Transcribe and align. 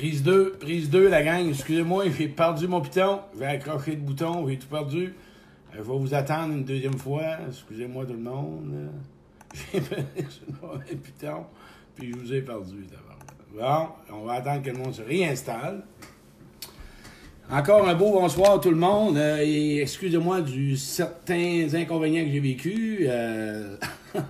Prise 0.00 0.22
2, 0.22 0.52
prise 0.58 0.88
2, 0.88 1.10
la 1.10 1.22
gang. 1.22 1.46
Excusez-moi, 1.50 2.04
j'ai 2.16 2.26
perdu 2.26 2.66
mon 2.66 2.80
piton. 2.80 3.20
J'ai 3.38 3.44
accroché 3.44 3.90
le 3.90 3.98
bouton, 3.98 4.48
j'ai 4.48 4.56
tout 4.56 4.66
perdu. 4.66 5.08
Euh, 5.08 5.76
Je 5.76 5.82
vais 5.82 5.98
vous 5.98 6.14
attendre 6.14 6.54
une 6.54 6.64
deuxième 6.64 6.96
fois. 6.96 7.36
Excusez-moi 7.46 8.06
tout 8.06 8.14
le 8.14 8.18
monde. 8.20 8.88
J'ai 9.74 9.80
perdu 9.82 10.06
mon 10.62 10.78
piton, 10.78 11.44
puis 11.94 12.12
je 12.12 12.16
vous 12.16 12.32
ai 12.32 12.40
perdu 12.40 12.86
d'abord. 12.86 13.90
Bon, 14.08 14.16
on 14.16 14.24
va 14.24 14.32
attendre 14.36 14.62
que 14.62 14.70
le 14.70 14.78
monde 14.78 14.94
se 14.94 15.02
réinstalle. 15.02 15.82
Encore 17.50 17.86
un 17.86 17.94
beau 17.94 18.12
bonsoir 18.12 18.58
tout 18.58 18.70
le 18.70 18.76
monde. 18.76 19.18
Euh, 19.18 19.42
et 19.42 19.82
excusez-moi 19.82 20.40
du 20.40 20.78
certains 20.78 21.68
inconvénients 21.74 22.24
que 22.24 22.30
j'ai 22.30 22.40
vécu. 22.40 23.00
Euh... 23.02 23.76
tu 24.14 24.20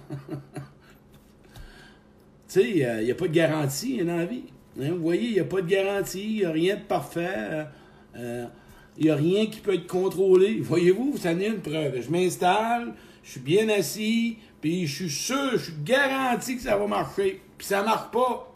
sais, 2.48 2.70
il 2.70 3.04
n'y 3.04 3.10
a 3.12 3.14
pas 3.14 3.28
de 3.28 3.32
garantie 3.32 4.04
dans 4.04 4.16
la 4.16 4.26
vie. 4.26 4.46
Hein, 4.78 4.90
vous 4.90 5.02
voyez, 5.02 5.28
il 5.28 5.32
n'y 5.32 5.40
a 5.40 5.44
pas 5.44 5.62
de 5.62 5.68
garantie, 5.68 6.24
il 6.24 6.36
n'y 6.36 6.44
a 6.44 6.50
rien 6.50 6.76
de 6.76 6.82
parfait. 6.82 7.66
Il 8.14 9.04
n'y 9.04 9.10
a 9.10 9.16
rien 9.16 9.46
qui 9.46 9.60
peut 9.60 9.74
être 9.74 9.86
contrôlé. 9.86 10.60
Voyez-vous, 10.60 11.16
ça 11.16 11.32
n'est 11.32 11.48
une 11.48 11.60
preuve. 11.60 12.02
Je 12.02 12.10
m'installe, 12.10 12.92
je 13.22 13.30
suis 13.30 13.40
bien 13.40 13.68
assis, 13.68 14.36
puis 14.60 14.86
je 14.86 14.94
suis 14.94 15.10
sûr, 15.10 15.52
je 15.52 15.64
suis 15.64 15.74
garanti 15.84 16.56
que 16.56 16.62
ça 16.62 16.76
va 16.76 16.86
marcher. 16.86 17.40
Puis 17.56 17.66
ça 17.66 17.82
marche 17.82 18.10
pas. 18.10 18.52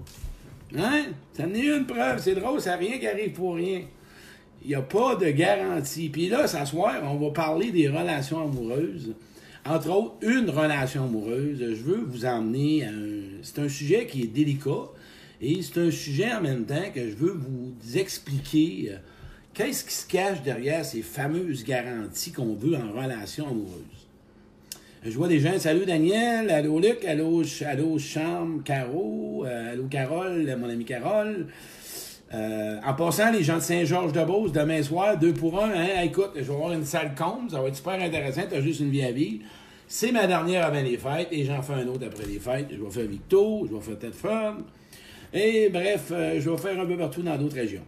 Hein? 0.77 1.05
Ça 1.33 1.47
n'est 1.47 1.67
une 1.67 1.87
preuve. 1.87 2.21
C'est 2.21 2.35
drôle, 2.35 2.61
ça 2.61 2.71
n'a 2.71 2.77
rien 2.77 2.99
qui 2.99 3.07
arrive 3.07 3.33
pour 3.33 3.55
rien. 3.55 3.83
Il 4.63 4.69
n'y 4.69 4.75
a 4.75 4.83
pas 4.83 5.15
de 5.17 5.31
garantie. 5.31 6.09
Puis 6.09 6.29
là, 6.29 6.47
ce 6.47 6.65
soir, 6.65 6.95
on 7.05 7.17
va 7.17 7.31
parler 7.31 7.71
des 7.71 7.89
relations 7.89 8.43
amoureuses. 8.43 9.15
Entre 9.67 9.91
autres, 9.91 10.15
une 10.23 10.51
relation 10.51 11.05
amoureuse. 11.05 11.59
Je 11.59 11.83
veux 11.83 12.03
vous 12.03 12.27
emmener 12.27 12.85
à 12.85 12.89
un... 12.89 13.23
C'est 13.43 13.61
un 13.61 13.69
sujet 13.69 14.07
qui 14.07 14.23
est 14.23 14.27
délicat. 14.27 14.91
Et 15.47 15.61
c'est 15.61 15.79
un 15.79 15.91
sujet 15.91 16.33
en 16.33 16.41
même 16.41 16.65
temps 16.65 16.91
que 16.95 17.07
je 17.07 17.15
veux 17.15 17.35
vous 17.35 17.75
expliquer 17.99 18.93
euh, 18.93 18.97
qu'est-ce 19.53 19.85
qui 19.85 19.93
se 19.93 20.07
cache 20.07 20.43
derrière 20.43 20.87
ces 20.87 21.03
fameuses 21.03 21.65
garanties 21.65 22.33
qu'on 22.33 22.55
veut 22.55 22.75
en 22.77 22.99
relation 22.99 23.47
amoureuse? 23.49 24.09
Je 25.05 25.11
vois 25.11 25.29
des 25.29 25.41
gens, 25.41 25.59
salut 25.59 25.85
Daniel, 25.85 26.49
allô 26.49 26.81
Luc, 26.81 27.05
allô, 27.05 27.43
allô 27.67 27.99
Charme, 27.99 28.63
Caro, 28.65 29.45
euh, 29.45 29.73
allô 29.73 29.85
Carole, 29.85 30.57
mon 30.59 30.71
ami 30.71 30.87
Carole. 30.87 31.49
Euh, 32.33 32.79
en 32.83 32.95
passant, 32.95 33.31
les 33.31 33.45
gens 33.45 33.57
de 33.57 33.63
Saint-Georges-de-Beauce, 33.63 34.51
demain 34.51 34.83
soir, 34.83 35.19
deux 35.19 35.35
pour 35.35 35.63
un, 35.63 35.73
hein, 35.73 36.01
écoute, 36.05 36.31
je 36.37 36.41
vais 36.41 36.55
avoir 36.55 36.73
une 36.73 36.87
salle 36.87 37.15
comble, 37.15 37.51
ça 37.51 37.61
va 37.61 37.69
être 37.69 37.77
super 37.77 38.01
intéressant, 38.03 38.45
t'as 38.49 38.63
juste 38.63 38.81
une 38.81 38.91
vie 38.91 39.05
à 39.05 39.13
vivre. 39.13 39.45
C'est 39.87 40.11
ma 40.11 40.27
dernière 40.27 40.65
avant 40.65 40.81
les 40.81 40.97
fêtes, 40.97 41.29
et 41.33 41.45
j'en 41.45 41.61
fais 41.61 41.75
un 41.75 41.87
autre 41.87 42.07
après 42.07 42.25
les 42.25 42.39
fêtes. 42.39 42.69
Je 42.71 42.83
vais 42.83 42.91
faire 42.91 43.07
Victo, 43.07 43.67
je 43.69 43.75
vais 43.75 43.81
faire 43.83 43.99
Tête 43.99 44.15
Fun. 44.15 44.57
Et 45.35 45.69
bref, 45.69 46.13
euh, 46.13 46.41
je 46.41 46.49
vais 46.49 46.57
faire 46.57 46.81
un 46.81 46.87
peu 46.87 46.97
partout 46.97 47.23
dans 47.23 47.37
d'autres 47.37 47.57
régions. 47.57 47.85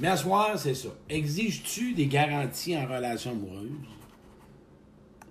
Mais 0.00 0.08
à 0.08 0.16
ce 0.16 0.22
soir, 0.22 0.58
c'est 0.58 0.74
ça. 0.74 0.88
Exiges-tu 1.10 1.92
des 1.92 2.06
garanties 2.06 2.74
en 2.76 2.86
relation 2.86 3.32
amoureuse? 3.32 3.70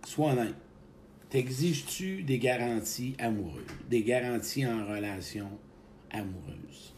Sois 0.06 0.34
honnête. 0.34 0.54
T'exiges-tu 1.32 2.22
des 2.22 2.38
garanties 2.38 3.16
amoureuses? 3.18 3.64
Des 3.90 4.04
garanties 4.04 4.66
en 4.68 4.86
relation 4.86 5.48
amoureuse? 6.12 6.94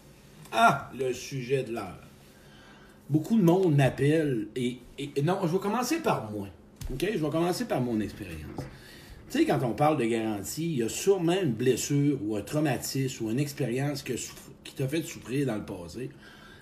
Ah, 0.51 0.91
le 0.97 1.13
sujet 1.13 1.63
de 1.63 1.73
l'heure. 1.73 2.03
Beaucoup 3.09 3.37
de 3.37 3.43
monde 3.43 3.75
m'appelle 3.75 4.49
et, 4.55 4.79
Non, 5.23 5.39
je 5.43 5.53
vais 5.53 5.59
commencer 5.59 5.99
par 5.99 6.29
moi. 6.31 6.47
OK? 6.91 7.07
Je 7.13 7.17
vais 7.17 7.29
commencer 7.29 7.65
par 7.65 7.81
mon 7.81 7.99
expérience. 8.01 8.63
Tu 9.31 9.39
sais, 9.39 9.45
quand 9.45 9.59
on 9.63 9.73
parle 9.73 9.97
de 9.97 10.05
garantie, 10.05 10.65
il 10.65 10.77
y 10.79 10.83
a 10.83 10.89
sûrement 10.89 11.39
une 11.39 11.53
blessure 11.53 12.17
ou 12.23 12.35
un 12.35 12.41
traumatisme 12.41 13.25
ou 13.25 13.29
une 13.29 13.39
expérience 13.39 14.01
que, 14.01 14.13
qui 14.69 14.75
t'a 14.75 14.87
fait 14.87 15.01
souffrir 15.03 15.47
dans 15.47 15.55
le 15.55 15.65
passé. 15.65 16.09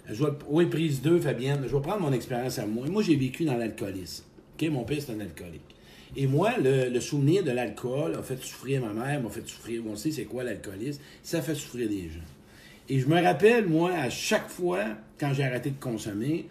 Je 0.10 0.24
vais, 0.24 0.32
oui, 0.48 0.66
prise 0.68 1.02
2, 1.02 1.20
Fabienne. 1.20 1.64
Je 1.68 1.76
vais 1.76 1.82
prendre 1.82 2.02
mon 2.02 2.14
expérience 2.14 2.60
à 2.60 2.66
moi. 2.66 2.88
Moi, 2.88 3.04
j'ai 3.04 3.16
vécu 3.16 3.44
dans 3.44 3.58
l'alcoolisme. 3.58 4.24
Mon 4.72 4.84
père, 4.84 4.98
c'est 5.00 5.14
un 5.14 5.20
alcoolique. 5.20 5.76
Et 6.16 6.26
moi, 6.26 6.54
le, 6.58 7.00
souvenir 7.00 7.44
de 7.44 7.52
l'alcool 7.52 8.16
a 8.16 8.24
fait 8.24 8.42
souffrir 8.42 8.82
ma 8.82 8.94
mère, 8.94 9.22
m'a 9.22 9.30
fait 9.30 9.48
souffrir. 9.48 9.84
On 9.88 9.96
sait 9.96 10.12
c'est 10.12 10.26
quoi 10.26 10.44
l'alcoolisme. 10.44 11.02
Ça 11.22 11.42
fait 11.42 11.56
souffrir 11.56 11.90
des 11.90 12.10
gens. 12.10 12.26
Et 12.90 13.00
je 13.00 13.08
me 13.08 13.22
rappelle, 13.22 13.68
moi, 13.68 13.92
à 13.92 14.10
chaque 14.10 14.50
fois, 14.50 14.86
quand 15.20 15.34
j'ai 15.34 15.44
arrêté 15.44 15.72
de 15.72 15.80
consommer, 15.80 16.48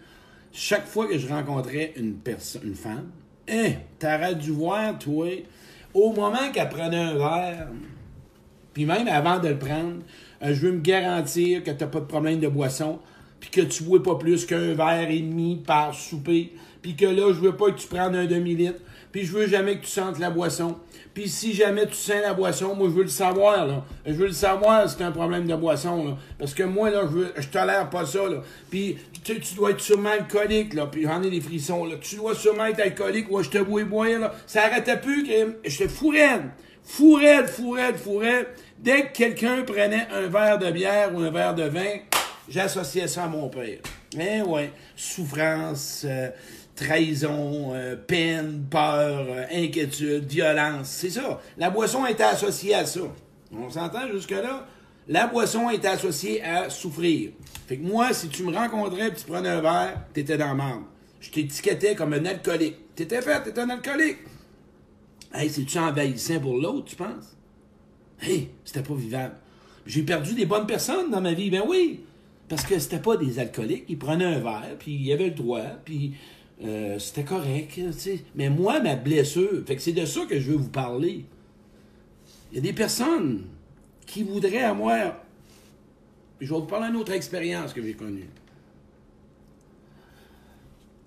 chaque 0.53 0.85
fois 0.85 1.07
que 1.07 1.17
je 1.17 1.27
rencontrais 1.27 1.93
une 1.97 2.13
personne, 2.13 2.61
une 2.63 2.75
femme, 2.75 3.09
hein, 3.49 3.71
t'aurais 3.99 4.35
dû 4.35 4.51
voir, 4.51 4.97
toi, 4.99 5.27
au 5.93 6.13
moment 6.13 6.51
qu'elle 6.53 6.69
prenait 6.69 6.97
un 6.97 7.15
verre, 7.15 7.67
puis 8.73 8.85
même 8.85 9.07
avant 9.07 9.39
de 9.39 9.49
le 9.49 9.57
prendre, 9.57 10.03
euh, 10.43 10.53
je 10.53 10.67
veux 10.67 10.71
me 10.71 10.81
garantir 10.81 11.63
que 11.63 11.71
t'as 11.71 11.87
pas 11.87 11.99
de 11.99 12.05
problème 12.05 12.39
de 12.39 12.47
boisson, 12.47 12.99
puis 13.39 13.49
que 13.49 13.61
tu 13.61 13.83
bois 13.83 14.01
pas 14.01 14.15
plus 14.15 14.45
qu'un 14.45 14.73
verre 14.73 15.09
et 15.09 15.19
demi 15.19 15.61
par 15.65 15.93
souper, 15.93 16.53
puis 16.81 16.95
que 16.95 17.05
là, 17.05 17.33
je 17.33 17.39
veux 17.39 17.55
pas 17.55 17.71
que 17.71 17.79
tu 17.79 17.87
prennes 17.87 18.15
un 18.15 18.25
demi-litre, 18.25 18.79
puis 19.11 19.25
je 19.25 19.31
veux 19.31 19.47
jamais 19.47 19.77
que 19.77 19.85
tu 19.85 19.91
sentes 19.91 20.19
la 20.19 20.29
boisson. 20.29 20.75
Puis 21.13 21.29
si 21.29 21.53
jamais 21.53 21.87
tu 21.87 21.95
sens 21.95 22.21
la 22.21 22.35
boisson, 22.35 22.75
moi, 22.75 22.89
je 22.89 22.93
veux 22.93 23.01
le 23.01 23.09
savoir, 23.09 23.65
là. 23.65 23.83
Je 24.05 24.13
veux 24.13 24.27
le 24.27 24.33
savoir 24.33 24.87
si 24.87 24.97
t'as 24.97 25.07
un 25.07 25.11
problème 25.11 25.47
de 25.47 25.55
boisson, 25.55 26.05
là. 26.05 26.17
Parce 26.37 26.53
que 26.53 26.61
moi, 26.61 26.91
là, 26.91 27.01
je, 27.03 27.07
veux, 27.07 27.33
je 27.35 27.47
tolère 27.47 27.89
pas 27.89 28.05
ça, 28.05 28.29
là. 28.29 28.43
Puis 28.69 28.97
tu, 29.23 29.39
tu 29.39 29.55
dois 29.55 29.71
être 29.71 29.81
sûrement 29.81 30.11
alcoolique, 30.11 30.75
là. 30.75 30.85
Puis 30.85 31.03
j'en 31.03 31.23
ai 31.23 31.31
des 31.31 31.41
frissons, 31.41 31.85
là. 31.85 31.95
Tu 31.99 32.17
dois 32.17 32.35
sûrement 32.35 32.65
être 32.65 32.79
alcoolique, 32.79 33.31
ou 33.31 33.41
je 33.41 33.49
te 33.49 33.57
bois 33.57 33.83
boire, 33.85 34.19
là. 34.19 34.35
Ça 34.45 34.65
arrêtait 34.65 34.97
plus 34.97 35.23
que 35.23 35.57
j'étais 35.65 35.87
fou 35.87 36.09
raide. 36.09 36.51
Fou 36.83 37.15
raide, 37.15 37.47
Dès 38.79 39.07
que 39.07 39.13
quelqu'un 39.13 39.63
prenait 39.63 40.07
un 40.13 40.27
verre 40.27 40.59
de 40.59 40.69
bière 40.69 41.13
ou 41.13 41.21
un 41.21 41.31
verre 41.31 41.55
de 41.55 41.63
vin, 41.63 41.97
j'associais 42.47 43.07
ça 43.07 43.23
à 43.23 43.27
mon 43.27 43.49
père. 43.49 43.79
Eh 44.17 44.41
ouais, 44.43 44.71
souffrance, 44.95 46.05
euh, 46.07 46.29
trahison, 46.75 47.73
euh, 47.73 47.95
peine, 47.95 48.65
peur, 48.69 49.25
euh, 49.29 49.45
inquiétude, 49.51 50.25
violence. 50.25 50.89
C'est 50.89 51.09
ça. 51.09 51.41
La 51.57 51.71
boisson 51.71 52.05
était 52.05 52.23
associée 52.23 52.75
à 52.75 52.85
ça. 52.85 53.01
On 53.51 53.69
s'entend 53.69 54.07
jusque-là? 54.11 54.67
La 55.07 55.25
boisson 55.25 55.69
était 55.71 55.87
associée 55.87 56.43
à 56.43 56.69
souffrir. 56.69 57.31
Fait 57.67 57.77
que 57.77 57.83
moi, 57.83 58.13
si 58.13 58.27
tu 58.29 58.43
me 58.43 58.55
rencontrais 58.55 59.07
et 59.07 59.13
tu 59.13 59.25
prenais 59.25 59.49
un 59.49 59.61
verre, 59.61 60.01
t'étais 60.13 60.37
dans 60.37 60.53
le. 60.53 60.83
Je 61.19 61.31
t'étiquetais 61.31 61.95
comme 61.95 62.13
un 62.13 62.25
alcoolique. 62.25 62.93
T'étais 62.95 63.21
fait, 63.21 63.41
t'étais 63.41 63.61
un 63.61 63.69
alcoolique. 63.71 64.19
Hey, 65.33 65.49
c'est-tu 65.49 65.79
envahissant 65.79 66.39
pour 66.39 66.57
l'autre, 66.57 66.85
tu 66.85 66.95
penses? 66.95 67.36
Hey, 68.21 68.49
c'était 68.65 68.83
pas 68.83 68.95
vivable. 68.95 69.35
J'ai 69.85 70.03
perdu 70.03 70.33
des 70.33 70.45
bonnes 70.45 70.67
personnes 70.67 71.11
dans 71.11 71.21
ma 71.21 71.33
vie. 71.33 71.49
Ben 71.49 71.63
oui, 71.67 72.01
parce 72.49 72.63
que 72.63 72.77
c'était 72.79 72.99
pas 72.99 73.17
des 73.17 73.39
alcooliques. 73.39 73.85
Ils 73.87 73.97
prenaient 73.97 74.25
un 74.25 74.39
verre, 74.39 74.75
puis 74.77 74.93
ils 74.93 75.11
avaient 75.13 75.29
le 75.29 75.35
droit, 75.35 75.63
puis 75.85 76.13
euh, 76.63 76.97
c'était 76.99 77.23
correct. 77.23 77.79
Mais 78.35 78.49
moi, 78.49 78.79
ma 78.79 78.95
blessure, 78.95 79.63
c'est 79.77 79.93
de 79.93 80.05
ça 80.05 80.25
que 80.25 80.39
je 80.39 80.51
veux 80.51 80.57
vous 80.57 80.69
parler. 80.69 81.25
Il 82.51 82.55
y 82.55 82.57
a 82.59 82.61
des 82.61 82.73
personnes 82.73 83.45
qui 84.05 84.23
voudraient 84.23 84.63
avoir. 84.63 85.17
Je 86.39 86.53
vais 86.53 86.59
vous 86.59 86.65
parler 86.65 86.87
d'une 86.87 86.97
autre 86.97 87.11
expérience 87.11 87.73
que 87.73 87.81
j'ai 87.81 87.93
connue. 87.93 88.29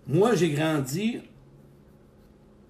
Moi, 0.06 0.34
j'ai 0.34 0.50
grandi 0.50 1.18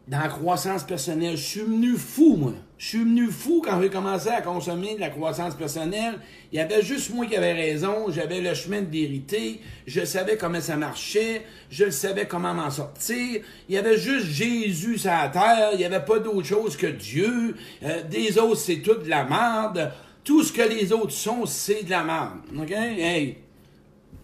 dans 0.09 0.19
la 0.19 0.29
croissance 0.29 0.84
personnelle. 0.84 1.37
Je 1.37 1.43
suis 1.43 1.61
venu 1.61 1.97
fou, 1.97 2.37
moi. 2.37 2.55
Je 2.81 2.87
suis 2.87 2.99
venu 3.01 3.27
fou 3.27 3.61
quand 3.63 3.79
j'ai 3.83 3.91
commencé 3.91 4.31
à 4.31 4.41
consommer 4.41 4.95
de 4.95 5.01
la 5.01 5.11
croissance 5.11 5.55
personnelle. 5.55 6.15
Il 6.51 6.57
y 6.57 6.61
avait 6.61 6.81
juste 6.81 7.13
moi 7.13 7.27
qui 7.27 7.37
avais 7.37 7.53
raison. 7.53 8.11
J'avais 8.11 8.41
le 8.41 8.55
chemin 8.55 8.81
de 8.81 8.91
vérité. 8.91 9.61
Je 9.87 10.03
savais 10.03 10.39
comment 10.39 10.63
ça 10.63 10.79
marchait. 10.79 11.43
Je 11.69 11.91
savais 11.91 12.27
comment 12.27 12.55
m'en 12.55 12.71
sortir. 12.71 13.43
Il 13.69 13.75
y 13.75 13.77
avait 13.77 13.99
juste 13.99 14.25
Jésus 14.29 14.97
sur 14.97 15.11
la 15.11 15.29
terre. 15.29 15.69
Il 15.75 15.77
n'y 15.77 15.85
avait 15.85 16.03
pas 16.03 16.21
d'autre 16.21 16.47
chose 16.47 16.75
que 16.79 16.87
Dieu. 16.87 17.55
Euh, 17.83 18.03
des 18.05 18.39
autres, 18.39 18.61
c'est 18.63 18.79
toute 18.79 19.05
de 19.05 19.11
la 19.11 19.25
merde. 19.25 19.93
Tout 20.25 20.43
ce 20.43 20.51
que 20.51 20.62
les 20.62 20.91
autres 20.91 21.12
sont, 21.12 21.45
c'est 21.45 21.83
de 21.83 21.91
la 21.91 22.03
merde. 22.03 22.39
OK? 22.59 22.71
Hey! 22.71 23.37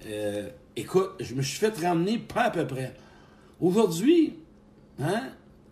Euh, 0.06 0.48
écoute, 0.74 1.10
je 1.20 1.34
me 1.34 1.42
suis 1.42 1.58
fait 1.58 1.78
ramener 1.78 2.16
pas 2.16 2.44
à 2.44 2.50
peu 2.50 2.66
près. 2.66 2.94
Aujourd'hui, 3.60 4.38
hein? 4.98 5.24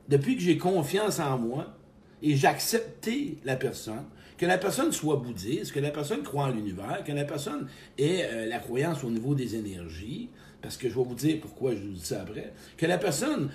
depuis 0.07 0.37
que 0.37 0.43
j'ai 0.43 0.59
confiance 0.59 1.19
en 1.19 1.39
moi 1.39 1.75
et 2.25 2.37
j'ai 2.37 2.47
accepté 2.47 3.39
la 3.45 3.55
personne, 3.55 4.05
que 4.39 4.47
la 4.47 4.57
personne 4.57 4.91
soit 4.93 5.17
bouddhiste, 5.17 5.73
que 5.73 5.81
la 5.81 5.91
personne 5.91 6.23
croit 6.23 6.45
en 6.45 6.51
l'univers, 6.51 7.05
que 7.05 7.13
la 7.13 7.25
personne 7.25 7.69
ait 7.99 8.25
euh, 8.25 8.47
la 8.47 8.59
croyance 8.59 9.05
au 9.05 9.11
niveau 9.11 9.35
des 9.35 9.55
énergies, 9.57 10.31
parce 10.63 10.79
que 10.79 10.89
je 10.89 10.95
vais 10.95 11.05
vous 11.05 11.15
dire 11.15 11.39
pourquoi 11.43 11.75
je 11.75 11.81
vous 11.83 11.93
dis 11.93 12.05
ça 12.05 12.23
après, 12.23 12.55
que 12.79 12.87
la 12.87 12.97
personne 12.97 13.51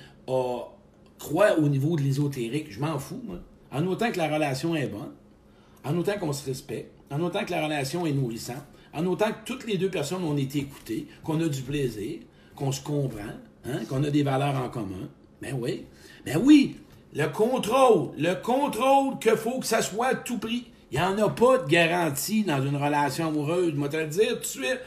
croit 1.17 1.57
au 1.57 1.67
niveau 1.67 1.95
de 1.95 2.03
l'ésotérique, 2.03 2.71
je 2.71 2.79
m'en 2.79 2.99
fous, 2.99 3.21
moi, 3.25 3.39
en 3.71 3.85
autant 3.87 4.11
que 4.11 4.19
la 4.19 4.31
relation 4.31 4.75
est 4.75 4.87
bonne, 4.87 5.13
en 5.83 5.97
autant 5.97 6.19
qu'on 6.19 6.31
se 6.31 6.45
respecte, 6.45 6.91
en 7.09 7.19
autant 7.21 7.43
que 7.45 7.51
la 7.51 7.63
relation 7.63 8.05
est 8.05 8.13
nourrissante, 8.13 8.63
en 8.93 9.03
autant 9.07 9.31
que 9.31 9.45
toutes 9.45 9.65
les 9.65 9.77
deux 9.77 9.89
personnes 9.89 10.23
ont 10.23 10.37
été 10.37 10.59
écoutées, 10.59 11.07
qu'on 11.23 11.41
a 11.41 11.47
du 11.47 11.63
plaisir, 11.63 12.19
qu'on 12.55 12.71
se 12.71 12.81
comprend, 12.81 13.33
hein, 13.65 13.79
qu'on 13.89 14.03
a 14.03 14.11
des 14.11 14.23
valeurs 14.23 14.55
en 14.55 14.69
commun. 14.69 15.09
Ben 15.41 15.55
oui. 15.59 15.85
Ben 16.25 16.37
oui, 16.37 16.75
le 17.13 17.27
contrôle, 17.27 18.11
le 18.17 18.35
contrôle 18.35 19.17
qu'il 19.19 19.35
faut 19.35 19.59
que 19.59 19.65
ça 19.65 19.81
soit 19.81 20.07
à 20.07 20.15
tout 20.15 20.37
prix. 20.37 20.67
Il 20.91 20.99
n'y 20.99 21.05
en 21.05 21.17
a 21.17 21.29
pas 21.29 21.59
de 21.59 21.67
garantie 21.67 22.43
dans 22.43 22.63
une 22.63 22.75
relation 22.75 23.27
amoureuse. 23.27 23.73
Vais 23.73 23.89
te 23.89 23.97
le 23.97 24.07
dire 24.07 24.29
tout 24.35 24.39
de 24.39 24.45
suite. 24.45 24.79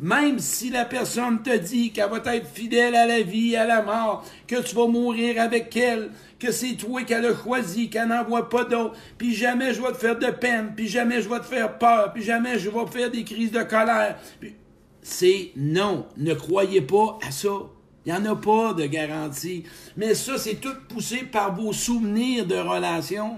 Même 0.00 0.38
si 0.38 0.70
la 0.70 0.84
personne 0.84 1.42
te 1.42 1.56
dit 1.56 1.90
qu'elle 1.90 2.08
va 2.08 2.18
être 2.32 2.46
fidèle 2.46 2.94
à 2.94 3.04
la 3.04 3.22
vie, 3.22 3.56
à 3.56 3.66
la 3.66 3.82
mort, 3.82 4.24
que 4.46 4.62
tu 4.62 4.76
vas 4.76 4.86
mourir 4.86 5.40
avec 5.42 5.76
elle, 5.76 6.10
que 6.38 6.52
c'est 6.52 6.74
toi 6.74 7.02
qu'elle 7.02 7.26
a 7.26 7.34
choisi, 7.34 7.90
qu'elle 7.90 8.06
n'en 8.06 8.22
voit 8.22 8.48
pas 8.48 8.62
d'autre, 8.62 8.94
puis 9.16 9.34
jamais 9.34 9.74
je 9.74 9.82
vais 9.82 9.90
te 9.90 9.96
faire 9.96 10.16
de 10.16 10.30
peine, 10.30 10.72
puis 10.76 10.86
jamais 10.86 11.20
je 11.20 11.28
vais 11.28 11.40
te 11.40 11.46
faire 11.46 11.78
peur, 11.78 12.12
puis 12.12 12.22
jamais 12.22 12.60
je 12.60 12.70
vais 12.70 12.86
faire 12.86 13.10
des 13.10 13.24
crises 13.24 13.50
de 13.50 13.62
colère. 13.64 14.16
C'est 15.02 15.50
non, 15.56 16.06
ne 16.16 16.34
croyez 16.34 16.80
pas 16.80 17.18
à 17.26 17.32
ça. 17.32 17.48
Il 18.08 18.14
n'y 18.14 18.20
en 18.26 18.32
a 18.32 18.36
pas 18.36 18.72
de 18.72 18.86
garantie. 18.86 19.64
Mais 19.94 20.14
ça, 20.14 20.38
c'est 20.38 20.54
tout 20.54 20.74
poussé 20.88 21.24
par 21.30 21.54
vos 21.54 21.74
souvenirs 21.74 22.46
de 22.46 22.54
relations. 22.54 23.36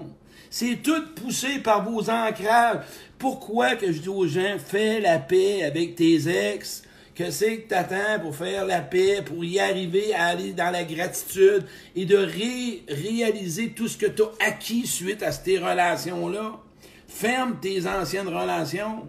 C'est 0.49 0.81
tout 0.81 1.13
poussé 1.13 1.59
par 1.59 1.83
vos 1.83 2.09
ancrages. 2.09 2.85
Pourquoi 3.19 3.75
que 3.75 3.91
je 3.91 3.99
dis 3.99 4.07
aux 4.07 4.27
gens, 4.27 4.55
fais 4.65 5.01
la 5.01 5.19
paix 5.19 5.63
avec 5.63 5.95
tes 5.95 6.53
ex? 6.53 6.83
Que 7.13 7.31
c'est 7.31 7.57
que 7.57 7.67
t'attends 7.67 8.21
pour 8.21 8.33
faire 8.33 8.65
la 8.65 8.79
paix, 8.79 9.21
pour 9.21 9.43
y 9.43 9.59
arriver 9.59 10.13
à 10.13 10.27
aller 10.27 10.53
dans 10.53 10.71
la 10.71 10.85
gratitude 10.85 11.65
et 11.93 12.05
de 12.05 12.15
réaliser 12.15 13.71
tout 13.71 13.89
ce 13.89 13.97
que 13.97 14.05
tu 14.05 14.21
as 14.21 14.47
acquis 14.47 14.87
suite 14.87 15.21
à 15.21 15.33
ces 15.33 15.57
relations-là? 15.57 16.61
Ferme 17.09 17.57
tes 17.61 17.87
anciennes 17.87 18.29
relations. 18.29 19.05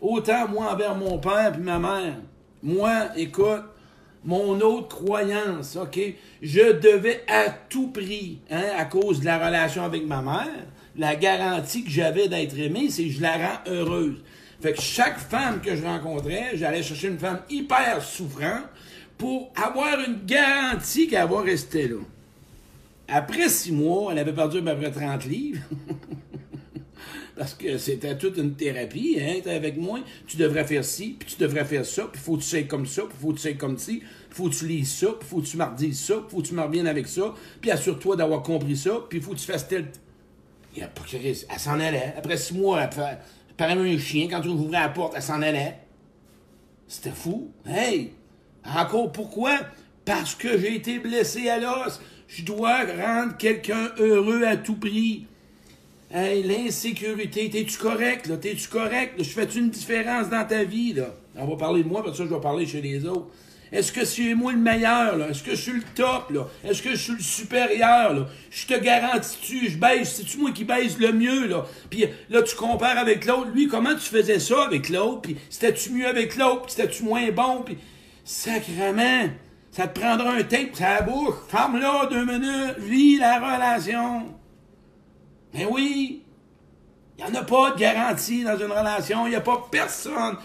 Autant 0.00 0.48
moi 0.48 0.72
envers 0.72 0.94
mon 0.94 1.18
père 1.18 1.52
puis 1.52 1.60
ma 1.60 1.78
mère. 1.78 2.14
Moi, 2.62 3.08
écoute, 3.14 3.62
mon 4.26 4.60
autre 4.60 4.88
croyance, 4.88 5.76
OK? 5.76 5.98
Je 6.42 6.72
devais 6.72 7.22
à 7.28 7.48
tout 7.48 7.88
prix, 7.88 8.40
hein, 8.50 8.64
à 8.76 8.84
cause 8.84 9.20
de 9.20 9.24
la 9.24 9.38
relation 9.38 9.84
avec 9.84 10.04
ma 10.04 10.20
mère, 10.20 10.66
la 10.96 11.14
garantie 11.14 11.84
que 11.84 11.90
j'avais 11.90 12.28
d'être 12.28 12.58
aimé, 12.58 12.88
c'est 12.90 13.04
que 13.04 13.12
je 13.12 13.22
la 13.22 13.36
rends 13.36 13.70
heureuse. 13.70 14.22
Fait 14.60 14.72
que 14.72 14.80
chaque 14.82 15.18
femme 15.18 15.60
que 15.60 15.76
je 15.76 15.84
rencontrais, 15.84 16.52
j'allais 16.54 16.82
chercher 16.82 17.08
une 17.08 17.18
femme 17.18 17.40
hyper 17.48 18.02
souffrante 18.02 18.64
pour 19.16 19.52
avoir 19.54 20.00
une 20.00 20.24
garantie 20.26 21.06
qu'elle 21.06 21.28
va 21.28 21.40
rester 21.42 21.88
là. 21.88 21.96
Après 23.08 23.48
six 23.48 23.70
mois, 23.70 24.10
elle 24.12 24.18
avait 24.18 24.32
perdu 24.32 24.58
à 24.58 24.74
peu 24.74 24.76
près 24.76 24.90
30 24.90 25.24
livres. 25.26 25.60
parce 27.36 27.54
que 27.54 27.76
c'était 27.78 28.16
toute 28.16 28.38
une 28.38 28.54
thérapie, 28.54 29.18
hein, 29.20 29.40
t'es 29.44 29.50
avec 29.50 29.76
moi, 29.76 30.00
tu 30.26 30.36
devrais 30.38 30.64
faire 30.64 30.84
ci, 30.84 31.16
puis 31.18 31.34
tu 31.34 31.42
devrais 31.42 31.64
faire 31.64 31.84
ça, 31.84 32.08
puis 32.10 32.20
faut 32.20 32.36
que 32.36 32.42
tu 32.42 32.48
sois 32.48 32.62
comme 32.62 32.86
ça, 32.86 33.02
puis 33.02 33.16
faut 33.20 33.28
que 33.28 33.36
tu 33.36 33.42
sois 33.42 33.52
comme 33.52 33.78
ci, 33.78 34.02
faut 34.30 34.48
que 34.48 34.54
tu 34.54 34.66
lises 34.66 34.92
ça, 34.92 35.08
puis 35.18 35.28
faut 35.28 35.40
que 35.40 35.46
tu 35.46 35.56
mardises 35.56 36.00
ça, 36.00 36.14
puis 36.16 36.30
faut 36.30 36.42
que 36.42 36.46
tu 36.48 36.54
me 36.54 36.62
reviennes 36.62 36.86
avec 36.86 37.06
ça, 37.06 37.34
puis 37.60 37.70
assure-toi 37.70 38.16
d'avoir 38.16 38.42
compris 38.42 38.76
ça, 38.76 39.00
puis 39.08 39.20
faut 39.20 39.32
que 39.32 39.38
tu 39.38 39.46
fasses 39.46 39.68
tel... 39.68 39.90
Il 40.74 40.82
a 40.82 40.88
pas 40.88 41.02
elle 41.12 41.58
s'en 41.58 41.80
allait. 41.80 42.14
Après 42.18 42.36
six 42.36 42.54
mois, 42.54 42.82
elle 42.82 42.92
fait... 42.92 43.18
pareil 43.56 43.94
un 43.94 43.98
chien, 43.98 44.28
quand 44.28 44.42
tu 44.42 44.48
ouvrais 44.48 44.80
la 44.80 44.88
porte, 44.90 45.14
elle 45.16 45.22
s'en 45.22 45.40
allait. 45.40 45.78
C'était 46.86 47.10
fou. 47.10 47.50
Hey! 47.66 48.12
Encore 48.64 49.10
pourquoi? 49.12 49.58
Parce 50.04 50.34
que 50.34 50.58
j'ai 50.58 50.76
été 50.76 50.98
blessé 50.98 51.48
à 51.48 51.58
l'os. 51.58 52.00
Je 52.28 52.44
dois 52.44 52.84
rendre 52.84 53.36
quelqu'un 53.36 53.90
heureux 53.98 54.44
à 54.44 54.56
tout 54.56 54.76
prix. 54.76 55.26
Hey, 56.10 56.42
l'insécurité, 56.42 57.50
t'es-tu 57.50 57.78
correct, 57.78 58.26
là? 58.26 58.36
T'es-tu 58.36 58.68
correct? 58.68 59.14
Je 59.18 59.24
fais 59.24 59.44
une 59.44 59.70
différence 59.70 60.28
dans 60.28 60.46
ta 60.46 60.62
vie, 60.62 60.92
là? 60.92 61.14
On 61.36 61.46
va 61.46 61.56
parler 61.56 61.82
de 61.82 61.88
moi, 61.88 62.04
parce 62.04 62.18
que 62.18 62.24
je 62.24 62.28
vais 62.32 62.40
parler 62.40 62.66
chez 62.66 62.80
les 62.80 63.04
autres. 63.04 63.28
Est-ce 63.72 63.90
que 63.90 64.04
c'est 64.04 64.34
moi 64.34 64.52
le 64.52 64.58
meilleur? 64.58 65.20
Est-ce 65.28 65.42
que 65.42 65.50
je 65.50 65.60
suis 65.60 65.72
le 65.72 65.82
top? 65.94 66.32
Est-ce 66.64 66.82
que 66.82 66.90
je 66.90 66.96
suis 66.96 67.12
le 67.14 67.20
supérieur? 67.20 68.28
Je 68.50 68.66
te 68.66 68.78
garantis-tu, 68.78 69.70
je 69.70 69.76
baisse, 69.76 70.16
c'est-tu 70.16 70.38
moi 70.38 70.52
qui 70.52 70.64
baisse 70.64 70.98
le 70.98 71.12
mieux, 71.12 71.48
là? 71.48 71.64
Puis 71.90 72.06
là, 72.30 72.42
tu 72.42 72.54
compares 72.54 72.98
avec 72.98 73.24
l'autre. 73.24 73.50
Lui, 73.52 73.66
comment 73.66 73.94
tu 73.94 74.08
faisais 74.08 74.38
ça 74.38 74.64
avec 74.64 74.88
l'autre? 74.88 75.22
Puis 75.22 75.36
c'était-tu 75.50 75.90
mieux 75.90 76.06
avec 76.06 76.36
l'autre? 76.36 76.66
Puis 76.66 76.74
c'était-tu 76.76 77.02
moins 77.02 77.30
bon? 77.32 77.62
Puis 77.64 77.76
sacrement, 78.24 79.30
ça 79.72 79.88
te 79.88 80.00
prendra 80.00 80.32
un 80.32 80.42
tape 80.44 80.74
ça 80.74 81.02
bouche. 81.02 81.34
Ferme-la 81.48 82.06
deux 82.06 82.24
minutes. 82.24 82.78
Vis 82.78 83.18
la 83.18 83.38
relation. 83.38 84.34
Ben 85.52 85.66
oui, 85.70 86.22
il 87.18 87.24
n'y 87.24 87.30
en 87.30 87.34
a 87.34 87.42
pas 87.42 87.72
de 87.72 87.78
garantie 87.78 88.44
dans 88.44 88.56
une 88.56 88.70
relation. 88.70 89.26
Il 89.26 89.30
n'y 89.30 89.36
a 89.36 89.40
pas 89.40 89.66
personne. 89.70 90.36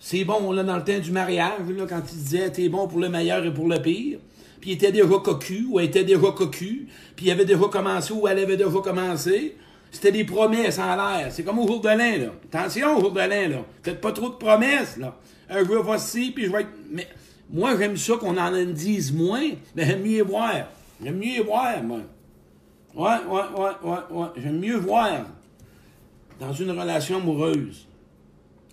C'est 0.00 0.24
bon, 0.24 0.50
là, 0.50 0.64
dans 0.64 0.76
le 0.76 0.82
temps 0.82 0.98
du 0.98 1.12
mariage, 1.12 1.68
là, 1.68 1.84
quand 1.86 2.00
il 2.10 2.18
disait 2.18 2.50
t'es 2.50 2.70
bon 2.70 2.88
pour 2.88 2.98
le 2.98 3.10
meilleur 3.10 3.44
et 3.44 3.52
pour 3.52 3.68
le 3.68 3.80
pire. 3.80 4.18
Puis 4.60 4.70
il 4.70 4.72
était 4.74 4.92
déjà 4.92 5.18
cocu, 5.22 5.66
ou 5.70 5.78
elle 5.78 5.86
était 5.86 6.04
déjà 6.04 6.32
cocu, 6.34 6.88
puis 7.16 7.26
il 7.26 7.30
avait 7.30 7.44
déjà 7.44 7.68
commencé, 7.70 8.12
ou 8.12 8.26
elle 8.26 8.38
avait 8.38 8.56
déjà 8.56 8.80
commencé. 8.82 9.56
C'était 9.90 10.12
des 10.12 10.24
promesses 10.24 10.78
en 10.78 10.96
l'air. 10.96 11.28
C'est 11.30 11.42
comme 11.42 11.58
au 11.58 11.66
jour 11.66 11.80
de 11.80 11.88
l'an, 11.88 11.96
là. 11.96 12.32
Attention 12.52 12.96
au 12.96 13.00
jour 13.00 13.12
de 13.12 13.20
l'an, 13.20 13.48
là. 13.48 13.64
Faites 13.82 14.00
pas 14.00 14.12
trop 14.12 14.30
de 14.30 14.34
promesses, 14.34 14.96
là. 14.96 15.16
Un 15.48 15.64
jour, 15.64 15.82
voici, 15.82 16.30
puis 16.30 16.46
je 16.46 16.50
vais 16.50 16.60
être... 16.60 16.70
Mais 16.90 17.08
moi, 17.52 17.76
j'aime 17.76 17.96
ça 17.96 18.14
qu'on 18.16 18.36
en 18.36 18.64
dise 18.66 19.12
moins, 19.12 19.50
mais 19.74 19.84
j'aime 19.84 20.02
mieux 20.02 20.22
voir. 20.22 20.68
J'aime 21.02 21.18
mieux 21.18 21.42
voir, 21.42 21.82
moi. 21.82 22.00
Ouais, 22.94 23.18
ouais, 23.28 23.42
ouais, 23.58 23.90
ouais, 23.90 23.98
ouais. 24.10 24.26
J'aime 24.36 24.60
mieux 24.60 24.76
voir 24.76 25.26
dans 26.38 26.52
une 26.52 26.70
relation 26.70 27.16
amoureuse, 27.16 27.86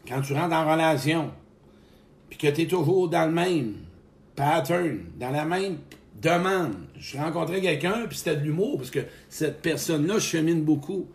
quand 0.08 0.22
tu 0.22 0.34
rentres 0.34 0.56
en 0.56 0.72
relation, 0.72 1.32
puis 2.30 2.38
que 2.38 2.48
tu 2.48 2.62
es 2.62 2.68
toujours 2.68 3.10
dans 3.10 3.26
le 3.26 3.32
même 3.32 3.76
pattern, 4.36 5.00
dans 5.20 5.32
la 5.32 5.46
même 5.46 5.78
demande. 6.22 6.76
Je 6.98 7.18
rencontrais 7.18 7.62
quelqu'un, 7.62 8.06
puis 8.08 8.18
c'était 8.18 8.36
de 8.36 8.44
l'humour, 8.44 8.78
parce 8.78 8.92
que 8.92 9.00
cette 9.30 9.62
personne-là 9.62 10.20
chemine 10.20 10.64
beaucoup. 10.64 11.08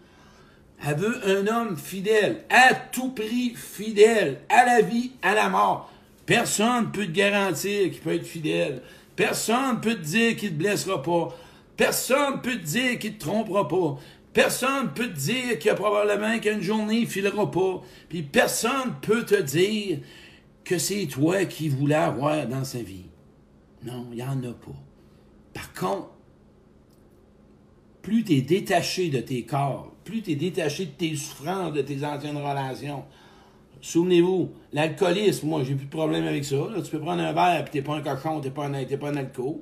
Elle 0.85 0.97
veut 0.97 1.29
un 1.29 1.47
homme 1.47 1.77
fidèle, 1.77 2.45
à 2.51 2.75
tout 2.75 3.11
prix 3.11 3.55
fidèle, 3.55 4.41
à 4.49 4.65
la 4.65 4.83
vie, 4.83 5.13
à 5.23 5.35
la 5.35 5.49
mort. 5.49 5.91
Personne 6.27 6.87
ne 6.87 6.91
peut 6.91 7.07
te 7.07 7.13
garantir 7.13 7.91
qu'il 7.91 8.01
peut 8.01 8.15
être 8.15 8.27
fidèle. 8.27 8.83
Personne 9.15 9.77
ne 9.77 9.81
peut 9.81 9.95
te 9.95 10.05
dire 10.05 10.37
qu'il 10.37 10.51
ne 10.51 10.55
te 10.55 10.59
blessera 10.59 11.03
pas. 11.03 11.37
Personne 11.77 12.37
ne 12.37 12.41
peut 12.41 12.57
te 12.57 12.65
dire 12.65 12.99
qu'il 12.99 13.13
ne 13.13 13.17
te 13.17 13.21
trompera 13.21 13.69
pas. 13.69 13.99
Personne 14.33 14.85
ne 14.85 14.89
peut 14.89 15.09
te 15.09 15.19
dire 15.19 15.59
qu'il 15.59 15.67
y 15.67 15.71
a 15.71 15.75
probablement 15.75 16.39
qu'une 16.39 16.63
journée 16.63 17.01
il 17.01 17.07
filera 17.07 17.51
pas. 17.51 17.83
Puis 18.09 18.23
personne 18.23 18.89
ne 18.89 19.07
peut 19.07 19.25
te 19.25 19.41
dire 19.41 19.99
que 20.65 20.79
c'est 20.79 21.07
toi 21.07 21.45
qui 21.45 21.69
voulais 21.69 21.95
avoir 21.95 22.47
dans 22.47 22.65
sa 22.65 22.79
vie. 22.79 23.07
Non, 23.85 24.07
il 24.11 24.17
n'y 24.17 24.23
en 24.23 24.39
a 24.45 24.53
pas. 24.53 24.79
Par 25.53 25.73
contre, 25.75 26.11
plus 28.01 28.25
tu 28.25 28.35
es 28.35 28.41
détaché 28.41 29.11
de 29.11 29.21
tes 29.21 29.45
corps, 29.45 29.93
plus 30.05 30.23
tu 30.23 30.33
es 30.33 30.35
détaché 30.35 30.87
de 30.87 30.91
tes 30.91 31.15
souffrances, 31.15 31.73
de 31.73 31.83
tes 31.83 32.05
anciennes 32.05 32.37
relations. 32.37 33.05
Souvenez-vous, 33.81 34.51
l'alcoolisme, 34.73 35.49
moi, 35.49 35.65
j'ai 35.65 35.75
plus 35.75 35.87
de 35.87 35.91
problème 35.91 36.25
avec 36.25 36.45
ça. 36.45 36.57
tu 36.83 36.91
peux 36.91 37.01
prendre 37.01 37.23
un 37.23 37.33
verre, 37.33 37.65
puis 37.65 37.73
t'es 37.73 37.83
pas 37.83 37.97
un 37.97 38.01
cochon, 38.01 38.41
t'es 38.41 38.51
pas 38.51 38.69
pas 38.69 39.09
un 39.09 39.17
alcool. 39.17 39.57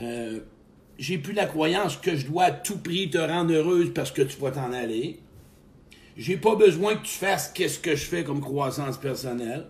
Euh, 0.00 0.40
j'ai 0.98 1.18
plus 1.18 1.32
la 1.32 1.46
croyance 1.46 1.96
que 1.96 2.16
je 2.16 2.26
dois 2.26 2.44
à 2.44 2.50
tout 2.50 2.78
prix 2.78 3.10
te 3.10 3.18
rendre 3.18 3.52
heureuse 3.52 3.92
parce 3.94 4.10
que 4.10 4.22
tu 4.22 4.38
vas 4.40 4.50
t'en 4.50 4.72
aller. 4.72 5.20
J'ai 6.16 6.36
pas 6.36 6.54
besoin 6.54 6.96
que 6.96 7.04
tu 7.04 7.12
fasses 7.12 7.50
qu'est-ce 7.54 7.78
que 7.78 7.96
je 7.96 8.04
fais 8.04 8.24
comme 8.24 8.40
croissance 8.40 8.98
personnelle. 8.98 9.66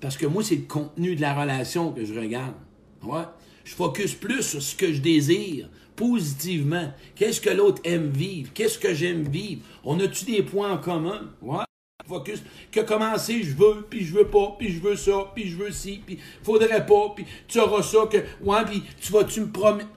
Parce 0.00 0.16
que 0.16 0.26
moi, 0.26 0.42
c'est 0.44 0.56
le 0.56 0.62
contenu 0.62 1.16
de 1.16 1.22
la 1.22 1.34
relation 1.34 1.90
que 1.92 2.04
je 2.04 2.12
regarde. 2.12 2.54
Ouais. 3.02 3.24
Je 3.64 3.74
focus 3.74 4.14
plus 4.14 4.42
sur 4.42 4.62
ce 4.62 4.76
que 4.76 4.92
je 4.92 5.00
désire, 5.00 5.70
positivement. 5.96 6.92
Qu'est-ce 7.14 7.40
que 7.40 7.50
l'autre 7.50 7.80
aime 7.84 8.10
vivre? 8.10 8.50
Qu'est-ce 8.52 8.78
que 8.78 8.92
j'aime 8.92 9.26
vivre? 9.26 9.62
On 9.82 9.98
a-tu 10.00 10.26
des 10.26 10.42
points 10.42 10.72
en 10.72 10.78
commun? 10.78 11.30
Ouais. 11.40 11.64
Focus. 12.06 12.42
Que 12.70 12.80
commencer, 12.80 13.42
je 13.42 13.56
veux, 13.56 13.86
puis 13.88 14.04
je 14.04 14.12
veux 14.12 14.26
pas, 14.26 14.56
puis 14.58 14.70
je 14.70 14.80
veux 14.80 14.96
ça, 14.96 15.32
puis 15.34 15.48
je 15.48 15.56
veux 15.56 15.70
ci, 15.70 16.02
puis 16.04 16.18
faudrait 16.42 16.84
pas, 16.84 17.12
puis 17.16 17.24
tu 17.48 17.58
auras 17.58 17.82
ça, 17.82 18.06
que, 18.10 18.18
ouais, 18.42 18.64
puis 18.66 18.82
tu 19.00 19.10
vas-tu 19.10 19.40
me 19.40 19.50
promettre. 19.50 19.88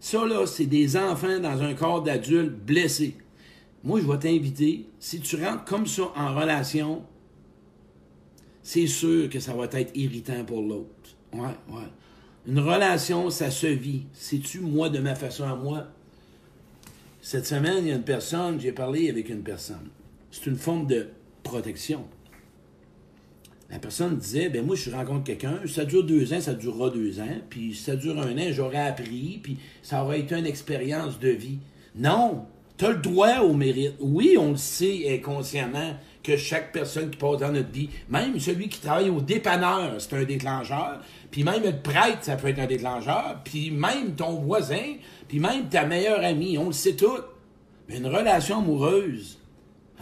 Ça, 0.00 0.26
là, 0.26 0.46
c'est 0.46 0.66
des 0.66 0.96
enfants 0.96 1.38
dans 1.38 1.62
un 1.62 1.74
corps 1.74 2.02
d'adulte 2.02 2.52
blessés. 2.52 3.16
Moi, 3.84 4.00
je 4.00 4.06
vais 4.06 4.18
t'inviter, 4.18 4.86
si 4.98 5.20
tu 5.20 5.36
rentres 5.36 5.64
comme 5.64 5.86
ça 5.86 6.10
en 6.16 6.34
relation, 6.34 7.04
c'est 8.62 8.86
sûr 8.86 9.28
que 9.28 9.40
ça 9.40 9.52
va 9.54 9.66
être 9.66 9.94
irritant 9.94 10.44
pour 10.44 10.62
l'autre. 10.62 11.16
Ouais, 11.32 11.54
ouais. 11.68 11.88
Une 12.46 12.60
relation, 12.60 13.28
ça 13.30 13.50
se 13.50 13.66
vit. 13.66 14.06
Sais-tu, 14.12 14.60
moi, 14.60 14.88
de 14.88 14.98
ma 14.98 15.14
façon 15.14 15.44
à 15.44 15.54
moi? 15.54 15.86
Cette 17.20 17.46
semaine, 17.46 17.84
il 17.84 17.88
y 17.88 17.92
a 17.92 17.96
une 17.96 18.02
personne, 18.02 18.58
j'ai 18.58 18.72
parlé 18.72 19.10
avec 19.10 19.28
une 19.28 19.42
personne. 19.42 19.90
C'est 20.30 20.46
une 20.46 20.56
forme 20.56 20.86
de 20.86 21.08
protection. 21.42 22.06
La 23.70 23.78
personne 23.78 24.16
disait, 24.16 24.48
ben 24.48 24.66
moi, 24.66 24.74
je 24.74 24.90
rencontre 24.90 25.24
quelqu'un, 25.24 25.60
ça 25.66 25.84
dure 25.84 26.04
deux 26.04 26.32
ans, 26.32 26.40
ça 26.40 26.54
durera 26.54 26.90
deux 26.90 27.20
ans, 27.20 27.38
puis 27.48 27.74
ça 27.74 27.94
dure 27.94 28.18
un 28.18 28.36
an, 28.36 28.50
j'aurais 28.50 28.88
appris, 28.88 29.38
puis 29.42 29.58
ça 29.80 30.02
aurait 30.02 30.20
été 30.20 30.34
une 30.34 30.46
expérience 30.46 31.20
de 31.20 31.28
vie. 31.28 31.58
Non, 31.94 32.46
tu 32.76 32.86
as 32.86 32.90
le 32.90 32.98
droit 32.98 33.40
au 33.40 33.52
mérite. 33.52 33.94
Oui, 34.00 34.36
on 34.38 34.52
le 34.52 34.56
sait 34.56 35.14
inconsciemment 35.14 35.94
que 36.22 36.36
chaque 36.36 36.72
personne 36.72 37.10
qui 37.10 37.16
passe 37.16 37.38
dans 37.38 37.52
notre 37.52 37.70
vie, 37.70 37.88
même 38.08 38.38
celui 38.40 38.68
qui 38.68 38.80
travaille 38.80 39.10
au 39.10 39.20
dépanneur, 39.20 39.94
c'est 39.98 40.14
un 40.14 40.24
déclencheur, 40.24 41.00
puis 41.30 41.44
même 41.44 41.64
être 41.64 41.82
prêtre, 41.82 42.18
ça 42.22 42.36
peut 42.36 42.48
être 42.48 42.58
un 42.58 42.66
déclencheur, 42.66 43.40
puis 43.44 43.70
même 43.70 44.14
ton 44.16 44.32
voisin, 44.32 44.94
puis 45.28 45.38
même 45.38 45.68
ta 45.68 45.86
meilleure 45.86 46.24
amie, 46.24 46.58
on 46.58 46.66
le 46.66 46.72
sait 46.72 46.96
tout. 46.96 47.18
Une 47.88 48.06
relation 48.06 48.58
amoureuse, 48.58 49.39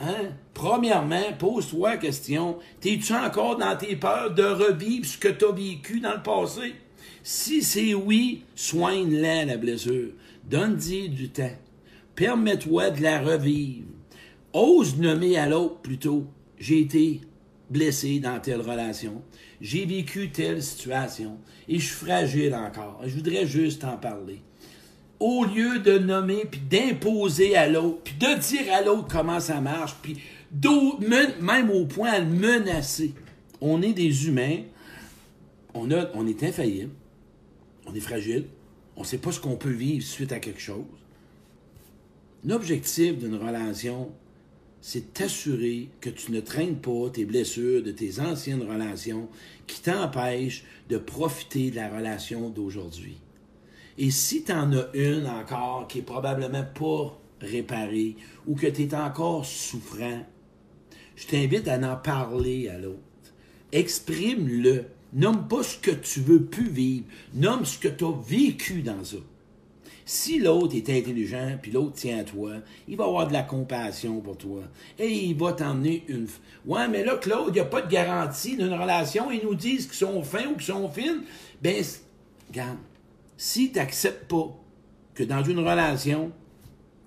Hein? 0.00 0.30
Premièrement, 0.54 1.32
pose-toi 1.38 1.90
la 1.90 1.96
question, 1.96 2.58
t'es-tu 2.80 3.12
encore 3.14 3.56
dans 3.56 3.76
tes 3.76 3.96
peurs 3.96 4.32
de 4.32 4.44
revivre 4.44 5.06
ce 5.06 5.18
que 5.18 5.28
tu 5.28 5.44
as 5.44 5.52
vécu 5.52 6.00
dans 6.00 6.14
le 6.14 6.22
passé? 6.22 6.74
Si 7.22 7.62
c'est 7.62 7.94
oui, 7.94 8.44
soigne-la, 8.54 9.44
la 9.44 9.56
blessure. 9.56 10.12
Donne-y 10.48 11.08
du 11.08 11.30
temps. 11.30 11.56
Permets-toi 12.14 12.90
de 12.90 13.02
la 13.02 13.20
revivre. 13.20 13.86
Ose 14.52 14.96
nommer 14.98 15.36
à 15.36 15.48
l'autre 15.48 15.80
plutôt. 15.80 16.26
J'ai 16.58 16.80
été 16.80 17.20
blessé 17.70 18.18
dans 18.18 18.40
telle 18.40 18.60
relation. 18.60 19.22
J'ai 19.60 19.84
vécu 19.84 20.30
telle 20.30 20.62
situation. 20.62 21.38
Et 21.68 21.78
je 21.78 21.86
suis 21.86 22.06
fragile 22.06 22.54
encore. 22.54 23.00
Je 23.04 23.14
voudrais 23.14 23.46
juste 23.46 23.84
en 23.84 23.96
parler 23.96 24.40
au 25.20 25.44
lieu 25.44 25.80
de 25.80 25.98
nommer, 25.98 26.44
puis 26.50 26.60
d'imposer 26.60 27.56
à 27.56 27.68
l'autre, 27.68 27.98
puis 28.04 28.14
de 28.14 28.38
dire 28.38 28.72
à 28.72 28.82
l'autre 28.82 29.08
comment 29.10 29.40
ça 29.40 29.60
marche, 29.60 29.96
puis 30.02 30.18
même 31.40 31.70
au 31.70 31.84
point 31.86 32.20
de 32.20 32.26
menacer. 32.26 33.12
On 33.60 33.82
est 33.82 33.92
des 33.92 34.28
humains, 34.28 34.60
on, 35.74 35.90
est 35.90 36.42
infaillible, 36.44 36.92
on 37.86 37.94
est 37.94 38.00
fragile, 38.00 38.46
on 38.96 39.00
ne 39.00 39.06
sait 39.06 39.18
pas 39.18 39.32
ce 39.32 39.40
qu'on 39.40 39.56
peut 39.56 39.70
vivre 39.70 40.04
suite 40.04 40.32
à 40.32 40.38
quelque 40.38 40.60
chose. 40.60 40.84
L'objectif 42.44 43.18
d'une 43.18 43.34
relation, 43.34 44.10
c'est 44.80 45.12
t'assurer 45.12 45.88
que 46.00 46.10
tu 46.10 46.30
ne 46.30 46.40
traînes 46.40 46.76
pas 46.76 47.10
tes 47.12 47.24
blessures 47.24 47.82
de 47.82 47.90
tes 47.90 48.20
anciennes 48.20 48.62
relations 48.62 49.28
qui 49.66 49.82
t'empêchent 49.82 50.64
de 50.88 50.98
profiter 50.98 51.70
de 51.70 51.76
la 51.76 51.88
relation 51.88 52.48
d'aujourd'hui. 52.48 53.18
Et 53.98 54.12
si 54.12 54.44
tu 54.44 54.52
en 54.52 54.72
as 54.72 54.86
une 54.94 55.26
encore 55.26 55.86
qui 55.88 55.98
est 55.98 56.02
probablement 56.02 56.64
pas 56.74 57.18
réparée 57.40 58.16
ou 58.46 58.54
que 58.54 58.68
tu 58.68 58.82
es 58.82 58.94
encore 58.94 59.44
souffrant, 59.44 60.24
je 61.16 61.26
t'invite 61.26 61.66
à 61.66 61.78
en 61.78 61.96
parler 61.96 62.68
à 62.68 62.78
l'autre. 62.78 62.98
Exprime-le. 63.72 64.84
Nomme 65.12 65.48
pas 65.48 65.62
ce 65.62 65.78
que 65.78 65.90
tu 65.90 66.20
veux 66.20 66.44
plus 66.44 66.68
vivre. 66.68 67.06
Nomme 67.34 67.64
ce 67.64 67.78
que 67.78 67.88
tu 67.88 68.04
as 68.04 68.14
vécu 68.26 68.82
dans 68.82 69.02
ça. 69.02 69.16
Si 70.04 70.38
l'autre 70.38 70.76
est 70.76 70.88
intelligent, 70.88 71.58
puis 71.60 71.72
l'autre 71.72 71.94
tient 71.94 72.20
à 72.20 72.24
toi, 72.24 72.52
il 72.86 72.96
va 72.96 73.04
avoir 73.04 73.26
de 73.26 73.32
la 73.32 73.42
compassion 73.42 74.20
pour 74.20 74.38
toi. 74.38 74.62
Et 74.98 75.12
il 75.12 75.36
va 75.36 75.52
t'emmener 75.52 76.04
une... 76.08 76.26
Ouais, 76.64 76.88
mais 76.88 77.04
là, 77.04 77.16
Claude, 77.16 77.48
il 77.48 77.54
n'y 77.54 77.60
a 77.60 77.64
pas 77.64 77.82
de 77.82 77.90
garantie 77.90 78.56
d'une 78.56 78.72
relation. 78.72 79.30
Ils 79.30 79.42
nous 79.42 79.54
disent 79.54 79.86
qu'ils 79.86 79.96
sont 79.96 80.22
fins 80.22 80.46
ou 80.46 80.54
qu'ils 80.54 80.62
sont 80.62 80.88
fines. 80.88 81.22
Ben, 81.60 81.84
regarde, 82.48 82.78
si 83.38 83.70
tu 83.70 83.78
n'acceptes 83.78 84.28
pas 84.28 84.54
que 85.14 85.22
dans 85.22 85.42
une 85.42 85.60
relation, 85.60 86.32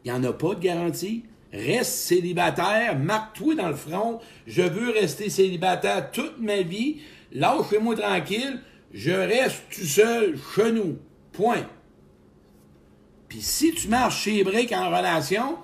il 0.03 0.11
n'y 0.11 0.17
en 0.17 0.23
a 0.23 0.33
pas 0.33 0.55
de 0.55 0.61
garantie, 0.61 1.25
reste 1.53 1.91
célibataire, 1.91 2.97
marque-toi 2.97 3.55
dans 3.55 3.67
le 3.67 3.75
front, 3.75 4.19
je 4.47 4.63
veux 4.63 4.89
rester 4.91 5.29
célibataire 5.29 6.09
toute 6.11 6.39
ma 6.39 6.61
vie, 6.61 7.01
lâchez-moi 7.33 7.95
tranquille, 7.95 8.61
je 8.93 9.11
reste 9.11 9.61
tout 9.69 9.85
seul 9.85 10.39
chez 10.55 10.71
nous. 10.71 10.97
Point. 11.33 11.67
Puis 13.29 13.41
si 13.41 13.73
tu 13.73 13.87
marches 13.87 14.23
chez 14.23 14.43
Brick 14.43 14.71
en 14.73 14.87
relation, 14.87 15.57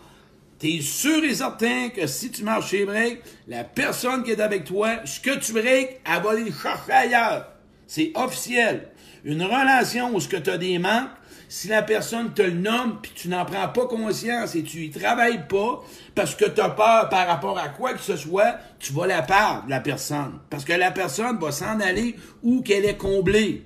tu 0.60 0.68
es 0.68 0.82
sûr 0.82 1.24
et 1.24 1.36
certain 1.36 1.90
que 1.90 2.08
si 2.08 2.32
tu 2.32 2.44
marches 2.44 2.72
chez 2.72 2.86
Brick, 2.86 3.20
la 3.48 3.64
personne 3.64 4.24
qui 4.24 4.32
est 4.32 4.42
avec 4.42 4.66
toi, 4.66 5.06
ce 5.06 5.20
que 5.20 5.38
tu 5.40 5.54
breaks, 5.54 6.02
elle 6.06 6.24
va 6.24 6.32
aller 6.32 6.52
chercher 6.52 6.92
ailleurs. 6.92 7.54
C'est 7.86 8.12
officiel. 8.16 8.92
Une 9.28 9.44
relation 9.44 10.16
où 10.16 10.22
ce 10.22 10.30
que 10.30 10.38
tu 10.38 10.50
as 10.50 10.58
des 10.58 10.80
manques, 10.80 11.10
si 11.50 11.68
la 11.68 11.82
personne 11.82 12.34
te 12.34 12.42
le 12.42 12.52
nomme 12.52 13.00
puis 13.02 13.12
tu 13.14 13.28
n'en 13.28 13.44
prends 13.44 13.68
pas 13.68 13.86
conscience 13.86 14.56
et 14.56 14.64
tu 14.64 14.86
y 14.86 14.90
travailles 14.90 15.46
pas 15.50 15.84
parce 16.16 16.34
que 16.34 16.46
tu 16.46 16.62
as 16.62 16.70
peur 16.70 17.10
par 17.10 17.28
rapport 17.28 17.60
à 17.60 17.68
quoi 17.68 17.94
que 17.94 18.00
ce 18.00 18.16
soit, 18.16 18.58
tu 18.80 18.94
vas 18.94 19.06
la 19.06 19.22
perdre, 19.22 19.66
la 19.68 19.82
personne. 19.82 20.40
Parce 20.50 20.64
que 20.64 20.72
la 20.72 20.92
personne 20.92 21.38
va 21.40 21.52
s'en 21.52 21.78
aller 21.82 22.16
où 22.42 22.62
qu'elle 22.62 22.86
est 22.86 22.96
comblée. 22.96 23.66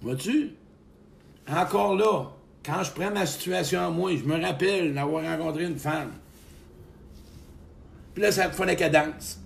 Vois-tu? 0.00 0.50
Encore 1.48 1.94
là, 1.94 2.24
quand 2.66 2.82
je 2.82 2.90
prends 2.90 3.12
ma 3.12 3.24
situation 3.24 3.86
à 3.86 3.90
moi, 3.90 4.10
je 4.16 4.24
me 4.24 4.40
rappelle 4.40 4.94
d'avoir 4.94 5.22
rencontré 5.22 5.62
une 5.62 5.78
femme. 5.78 6.10
Puis 8.14 8.22
là, 8.24 8.32
ça 8.32 8.50
fallait 8.50 8.74
qu'elle 8.74 8.90
danse. 8.90 9.38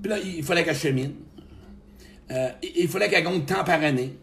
Puis 0.00 0.10
là, 0.10 0.18
il 0.18 0.42
fallait 0.42 0.64
qu'elle 0.64 0.76
chemine. 0.76 1.25
Euh, 2.30 2.48
il 2.76 2.88
fallait 2.88 3.08
qu'elle 3.08 3.24
gagne 3.24 3.44
temps 3.44 3.64
par 3.64 3.82
année. 3.82 4.16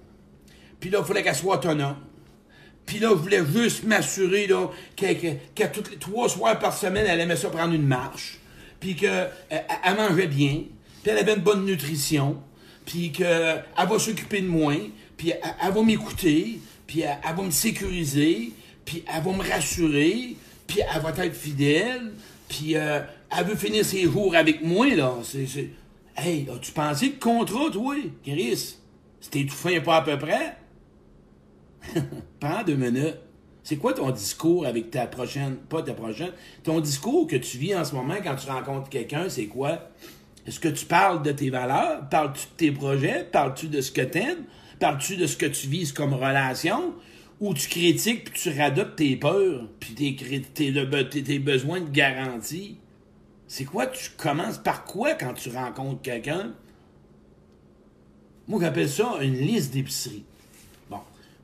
Puis 0.79 0.89
là, 0.89 0.99
il 1.01 1.05
fallait 1.05 1.23
qu'elle 1.23 1.35
soit 1.35 1.55
autonome. 1.55 1.95
Puis 2.85 2.99
là, 2.99 3.09
je 3.11 3.15
voulais 3.15 3.41
juste 3.45 3.83
m'assurer 3.83 4.49
qu'à 4.95 5.67
toutes 5.67 5.91
les 5.91 5.97
trois 5.97 6.27
soirs 6.27 6.59
par 6.59 6.77
semaine, 6.77 7.05
elle 7.07 7.19
aimait 7.21 7.35
ça 7.35 7.49
prendre 7.49 7.73
une 7.73 7.87
marche. 7.87 8.39
Puis 8.79 8.95
qu'elle 8.95 9.31
euh, 9.51 9.95
mangeait 9.95 10.27
bien. 10.27 10.63
Puis 11.01 11.11
elle 11.11 11.17
avait 11.17 11.35
une 11.35 11.41
bonne 11.41 11.65
nutrition. 11.65 12.37
Puis 12.85 13.11
qu'elle 13.11 13.63
va 13.77 13.99
s'occuper 13.99 14.41
de 14.41 14.47
moi. 14.47 14.73
Puis 15.15 15.31
elle, 15.31 15.71
va 15.71 15.81
m'écouter. 15.81 16.59
Puis 16.85 17.01
elle, 17.01 17.35
va 17.35 17.43
me 17.43 17.51
sécuriser. 17.51 18.51
Puis 18.83 19.05
elle 19.07 19.23
va 19.23 19.31
me 19.31 19.49
rassurer. 19.49 20.35
Puis 20.67 20.79
elle 20.79 21.01
va 21.01 21.13
être 21.23 21.35
fidèle. 21.35 22.11
Puis 22.49 22.75
euh, 22.75 22.99
elle 23.35 23.45
veut 23.45 23.55
finir 23.55 23.85
ses 23.85 24.03
jours 24.03 24.35
avec 24.35 24.61
moi, 24.61 24.93
là. 24.93 25.13
C'est 25.23 25.69
Hey, 26.15 26.47
as-tu 26.53 26.71
pensé 26.71 27.11
que 27.13 27.19
contrat, 27.19 27.71
toi, 27.71 27.95
Chris? 28.23 28.77
C'était 29.19 29.45
tout 29.45 29.55
fin 29.55 29.79
pas 29.81 29.97
à 29.97 30.01
peu 30.03 30.17
près? 30.17 30.57
Prends 32.39 32.63
deux 32.63 32.75
minutes. 32.75 33.17
C'est 33.63 33.77
quoi 33.77 33.93
ton 33.93 34.11
discours 34.11 34.65
avec 34.67 34.91
ta 34.91 35.07
prochaine, 35.07 35.55
pas 35.55 35.81
ta 35.81 35.93
prochaine, 35.93 36.31
ton 36.63 36.81
discours 36.81 37.27
que 37.27 37.37
tu 37.37 37.57
vis 37.57 37.75
en 37.75 37.83
ce 37.83 37.95
moment 37.95 38.15
quand 38.23 38.35
tu 38.35 38.47
rencontres 38.47 38.89
quelqu'un, 38.89 39.27
c'est 39.29 39.45
quoi? 39.45 39.89
Est-ce 40.45 40.59
que 40.59 40.67
tu 40.67 40.85
parles 40.85 41.23
de 41.23 41.31
tes 41.31 41.49
valeurs? 41.49 42.07
Parles-tu 42.09 42.41
de 42.41 42.57
tes 42.57 42.71
projets? 42.71 43.23
Parles-tu 43.31 43.67
de 43.67 43.81
ce 43.81 43.91
que 43.91 44.01
t'aimes? 44.01 44.43
Parles-tu 44.79 45.15
de 45.15 45.25
ce 45.25 45.37
que 45.37 45.45
tu 45.45 45.67
vises 45.67 45.93
comme 45.93 46.13
relation? 46.13 46.93
Ou 47.39 47.53
tu 47.53 47.67
critiques 47.69 48.25
puis 48.25 48.39
tu 48.39 48.59
radotes 48.59 48.97
tes 48.97 49.15
peurs 49.15 49.67
puis 49.79 49.95
tes, 49.95 50.41
tes 51.23 51.39
besoins 51.39 51.81
de 51.81 51.89
garantie? 51.89 52.77
C'est 53.55 53.65
quoi? 53.65 53.85
Tu 53.85 54.09
commences 54.17 54.57
par 54.57 54.83
quoi 54.83 55.13
quand 55.13 55.35
tu 55.35 55.51
rencontres 55.51 56.01
quelqu'un? 56.01 56.55
Moi, 58.47 58.59
j'appelle 58.59 58.89
ça 58.89 59.19
une 59.21 59.35
liste 59.35 59.71
d'épicerie. 59.71 60.25
Bon. 60.89 60.97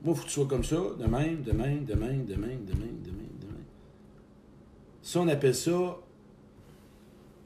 Moi, 0.03 0.15
il 0.15 0.15
faut 0.15 0.23
que 0.23 0.27
tu 0.27 0.33
sois 0.33 0.47
comme 0.47 0.63
ça, 0.63 0.77
de 0.99 1.05
même, 1.05 1.43
de 1.43 1.51
même, 1.51 1.85
de 1.85 1.93
même, 1.93 2.25
de 2.25 2.33
même, 2.33 2.65
de 2.65 2.73
même, 2.73 3.03
de 3.03 3.11
même, 3.11 3.37
de 3.39 3.45
même. 3.45 3.65
Ça, 5.03 5.19
on 5.19 5.27
appelle 5.27 5.53
ça 5.53 5.99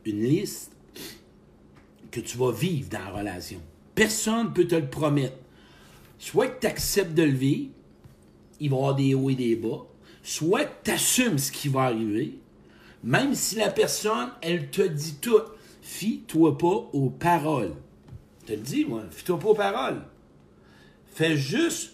une 0.06 0.24
liste 0.24 0.72
que 2.10 2.22
tu 2.22 2.38
vas 2.38 2.54
vivre 2.54 2.88
dans 2.88 3.00
la 3.00 3.10
relation. 3.10 3.60
Personne 3.94 4.46
ne 4.46 4.52
peut 4.52 4.66
te 4.66 4.76
le 4.76 4.90
promettre. 4.90 5.36
Soit 6.18 6.48
que 6.48 6.62
tu 6.62 6.68
acceptes 6.68 7.14
de 7.14 7.24
le 7.24 7.32
vivre, 7.32 7.70
il 8.62 8.70
va 8.70 8.78
y 8.78 8.80
avoir 8.80 8.96
des 8.96 9.14
hauts 9.14 9.30
et 9.30 9.36
des 9.36 9.58
bas, 9.58 9.86
soit 10.24 10.64
que 10.64 10.86
tu 10.86 10.92
assumes 10.92 11.38
ce 11.38 11.52
qui 11.52 11.68
va 11.68 11.82
arriver, 11.82 12.40
même 13.04 13.36
si 13.36 13.56
la 13.56 13.70
personne, 13.70 14.30
elle 14.42 14.70
te 14.70 14.82
dit 14.82 15.16
tout, 15.22 15.42
fie-toi 15.82 16.58
pas 16.58 16.90
aux 16.94 17.10
paroles. 17.10 17.74
Je 18.42 18.48
te 18.48 18.52
le 18.54 18.64
dis, 18.64 18.86
moi, 18.86 19.04
fie-toi 19.12 19.40
pas 19.40 19.48
aux 19.50 19.56
paroles. 19.56 20.02
Fais 21.14 21.36
juste 21.36 21.94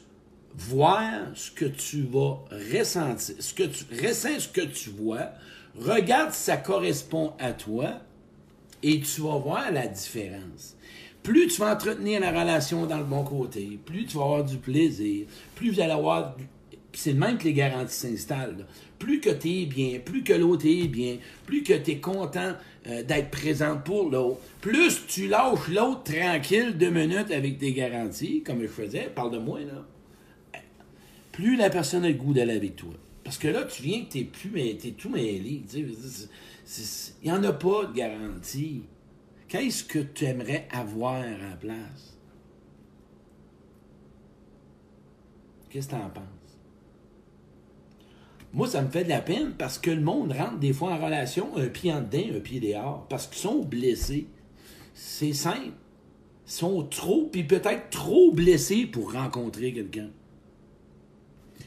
voir 0.56 1.12
ce 1.36 1.52
que 1.52 1.66
tu 1.66 2.04
vas 2.04 2.40
ressentir, 2.74 3.36
ce 3.40 3.54
que 3.54 3.64
tu 3.64 3.86
ressens 4.06 4.40
ce 4.40 4.48
que 4.48 4.62
tu 4.62 4.90
vois, 4.90 5.32
regarde 5.80 6.32
si 6.32 6.44
ça 6.44 6.58
correspond 6.58 7.34
à 7.40 7.54
toi 7.54 8.00
et 8.84 9.00
tu 9.00 9.22
vas 9.22 9.38
voir 9.38 9.72
la 9.72 9.88
différence. 9.88 10.76
Plus 11.24 11.48
tu 11.48 11.60
vas 11.60 11.74
entretenir 11.74 12.22
la 12.22 12.32
relation 12.32 12.86
dans 12.86 12.98
le 12.98 13.04
bon 13.04 13.24
côté, 13.24 13.80
plus 13.86 14.06
tu 14.06 14.18
vas 14.18 14.24
avoir 14.24 14.44
du 14.44 14.58
plaisir, 14.58 15.28
plus 15.56 15.72
vous 15.72 15.80
allez 15.80 15.92
avoir 15.92 16.36
c'est 16.94 17.14
le 17.14 17.20
même 17.20 17.38
que 17.38 17.46
les 17.46 17.54
garanties 17.54 17.94
s'installent. 17.94 18.66
Plus 18.98 19.22
que 19.22 19.30
tu 19.30 19.62
es 19.62 19.66
bien, 19.66 20.00
plus 20.00 20.24
que 20.24 20.34
l'autre 20.34 20.66
est 20.66 20.88
bien, 20.88 21.18
plus 21.46 21.64
que 21.64 21.74
tu 21.74 21.92
es 21.92 21.98
content 21.98 22.54
euh, 22.88 23.04
d'être 23.04 23.30
présent 23.30 23.78
pour 23.78 24.10
l'autre, 24.10 24.40
plus 24.62 25.06
tu 25.08 25.28
lâches 25.28 25.68
l'autre 25.70 26.04
tranquille 26.04 26.78
deux 26.78 26.90
minutes 26.90 27.32
avec 27.32 27.60
tes 27.60 27.72
garanties, 27.72 28.44
comme 28.44 28.62
je 28.62 28.68
faisais, 28.68 29.10
parle 29.14 29.32
de 29.32 29.38
moi, 29.38 29.60
là, 29.62 29.86
plus 31.32 31.56
la 31.56 31.70
personne 31.70 32.04
a 32.04 32.10
le 32.10 32.16
goût 32.16 32.34
d'aller 32.34 32.56
avec 32.56 32.76
toi. 32.76 32.94
Parce 33.24 33.38
que 33.38 33.48
là, 33.48 33.64
tu 33.64 33.84
viens 33.84 34.04
que 34.04 34.12
tu 34.12 34.20
es, 34.20 34.24
plus, 34.24 34.60
es 34.60 34.92
tout 34.92 35.10
mêlé. 35.10 35.64
Il 35.74 35.96
n'y 37.24 37.32
en 37.32 37.44
a 37.44 37.54
pas 37.54 37.86
de 37.86 37.94
garantie. 37.94 38.82
Qu'est-ce 39.48 39.84
que 39.84 40.00
tu 40.00 40.26
aimerais 40.26 40.68
avoir 40.72 41.24
en 41.24 41.58
place? 41.58 42.18
Qu'est-ce 45.70 45.88
que 45.88 45.96
tu 45.96 46.02
en 46.02 46.10
penses? 46.10 46.39
Moi, 48.54 48.68
ça 48.68 48.82
me 48.82 48.90
fait 48.90 49.04
de 49.04 49.10
la 49.10 49.22
peine 49.22 49.54
parce 49.58 49.78
que 49.78 49.92
le 49.92 50.02
monde 50.02 50.32
rentre 50.32 50.58
des 50.58 50.74
fois 50.74 50.92
en 50.92 50.98
relation 50.98 51.56
un 51.56 51.68
pied 51.68 51.94
en 51.94 52.02
dedans, 52.02 52.36
un 52.36 52.40
pied 52.40 52.60
dehors, 52.60 53.06
parce 53.10 53.28
qu'ils 53.28 53.42
sont 53.42 53.64
blessés. 53.64 54.28
C'est 54.94 55.34
simple. 55.34 55.74
Ils 56.48 56.52
sont 56.52 56.84
trop, 56.84 57.30
puis 57.32 57.44
peut-être 57.44 57.90
trop 57.92 58.32
blessés 58.32 58.88
pour 58.88 59.14
rencontrer 59.14 59.72
quelqu'un. 59.72 60.10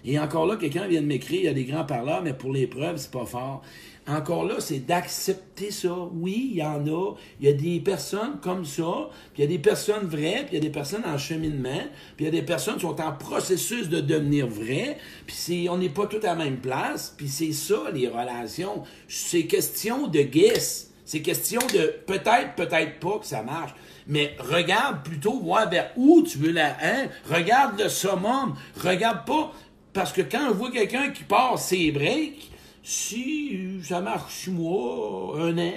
Et 0.04 0.18
encore 0.18 0.46
là, 0.46 0.56
quelqu'un 0.56 0.88
vient 0.88 1.00
de 1.00 1.06
m'écrire, 1.06 1.40
il 1.40 1.44
y 1.44 1.48
a 1.48 1.54
des 1.54 1.64
grands 1.64 1.84
parleurs, 1.84 2.22
mais 2.22 2.34
pour 2.34 2.52
les 2.52 2.66
preuves, 2.66 2.96
c'est 2.96 3.12
pas 3.12 3.26
fort. 3.26 3.62
Encore 4.08 4.44
là, 4.44 4.56
c'est 4.58 4.80
d'accepter 4.80 5.70
ça. 5.70 5.94
Oui, 6.12 6.48
il 6.52 6.56
y 6.56 6.64
en 6.64 6.84
a. 6.88 7.14
Il 7.40 7.46
y 7.46 7.48
a 7.48 7.52
des 7.52 7.78
personnes 7.78 8.40
comme 8.42 8.64
ça, 8.64 9.08
puis 9.32 9.38
il 9.38 9.40
y 9.42 9.44
a 9.44 9.46
des 9.46 9.60
personnes 9.60 10.06
vraies, 10.06 10.44
puis 10.46 10.52
il 10.52 10.54
y 10.54 10.56
a 10.56 10.60
des 10.60 10.70
personnes 10.70 11.04
en 11.06 11.18
cheminement, 11.18 11.82
puis 12.16 12.24
il 12.24 12.24
y 12.24 12.28
a 12.28 12.32
des 12.32 12.42
personnes 12.42 12.74
qui 12.74 12.80
sont 12.80 13.00
en 13.00 13.12
processus 13.12 13.88
de 13.88 14.00
devenir 14.00 14.48
vraies, 14.48 14.98
puis 15.26 15.68
on 15.70 15.78
n'est 15.78 15.88
pas 15.88 16.06
tous 16.06 16.24
à 16.26 16.34
la 16.34 16.44
même 16.44 16.56
place, 16.56 17.14
puis 17.16 17.28
c'est 17.28 17.52
ça, 17.52 17.90
les 17.94 18.08
relations. 18.08 18.82
C'est 19.06 19.46
question 19.46 20.08
de 20.08 20.22
guess. 20.22 20.90
C'est 21.04 21.20
question 21.20 21.60
de 21.72 21.94
peut-être, 22.06 22.54
peut-être 22.56 22.98
pas 22.98 23.18
que 23.18 23.26
ça 23.26 23.42
marche. 23.42 23.74
Mais 24.06 24.34
regarde 24.38 25.04
plutôt 25.04 25.38
voir 25.40 25.68
vers 25.68 25.92
où 25.96 26.22
tu 26.22 26.38
veux 26.38 26.52
la 26.52 26.76
hein? 26.82 27.08
Regarde 27.30 27.78
le 27.78 27.88
summum. 27.88 28.54
Regarde 28.82 29.24
pas. 29.26 29.52
Parce 29.92 30.12
que 30.12 30.22
quand 30.22 30.48
on 30.50 30.54
voit 30.54 30.70
quelqu'un 30.70 31.10
qui 31.10 31.24
part 31.24 31.58
ses 31.58 31.90
breaks, 31.92 32.51
si 32.82 33.80
ça 33.82 34.00
marche 34.00 34.32
six 34.32 34.50
mois, 34.50 35.38
un 35.38 35.56
an, 35.58 35.72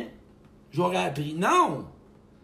j'aurais 0.71 1.05
appris. 1.05 1.33
Non! 1.37 1.85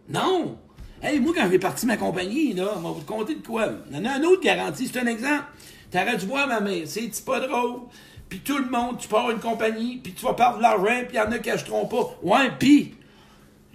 Non! 0.08 0.58
Hey, 1.02 1.18
moi, 1.18 1.32
quand 1.34 1.48
j'ai 1.50 1.58
parti 1.58 1.84
ma 1.86 1.96
compagnie, 1.96 2.52
là, 2.52 2.74
on 2.76 2.80
va 2.80 2.90
vous 2.90 3.04
compter 3.04 3.34
de 3.34 3.44
quoi? 3.44 3.68
Il 3.90 3.96
y 3.96 4.00
en 4.00 4.04
a 4.04 4.12
un 4.12 4.22
autre 4.22 4.42
garantie, 4.42 4.88
c'est 4.92 5.00
un 5.00 5.06
exemple. 5.06 5.44
T'aurais 5.90 6.16
dû 6.16 6.26
voir 6.26 6.46
ma 6.46 6.60
mère, 6.60 6.84
c'est 6.86 7.24
pas 7.24 7.40
drôle. 7.40 7.80
Puis 8.28 8.40
tout 8.40 8.56
le 8.56 8.70
monde, 8.70 8.98
tu 8.98 9.08
pars 9.08 9.30
une 9.30 9.40
compagnie, 9.40 9.98
puis 9.98 10.14
tu 10.14 10.24
vas 10.24 10.34
perdre 10.34 10.58
de 10.58 10.62
l'argent, 10.62 11.04
puis 11.06 11.14
il 11.14 11.16
y 11.16 11.20
en 11.20 11.30
a 11.30 11.38
qui 11.38 11.50
achèteront 11.50 11.86
pas. 11.86 12.16
Ouais, 12.22 12.50
puis 12.58 12.94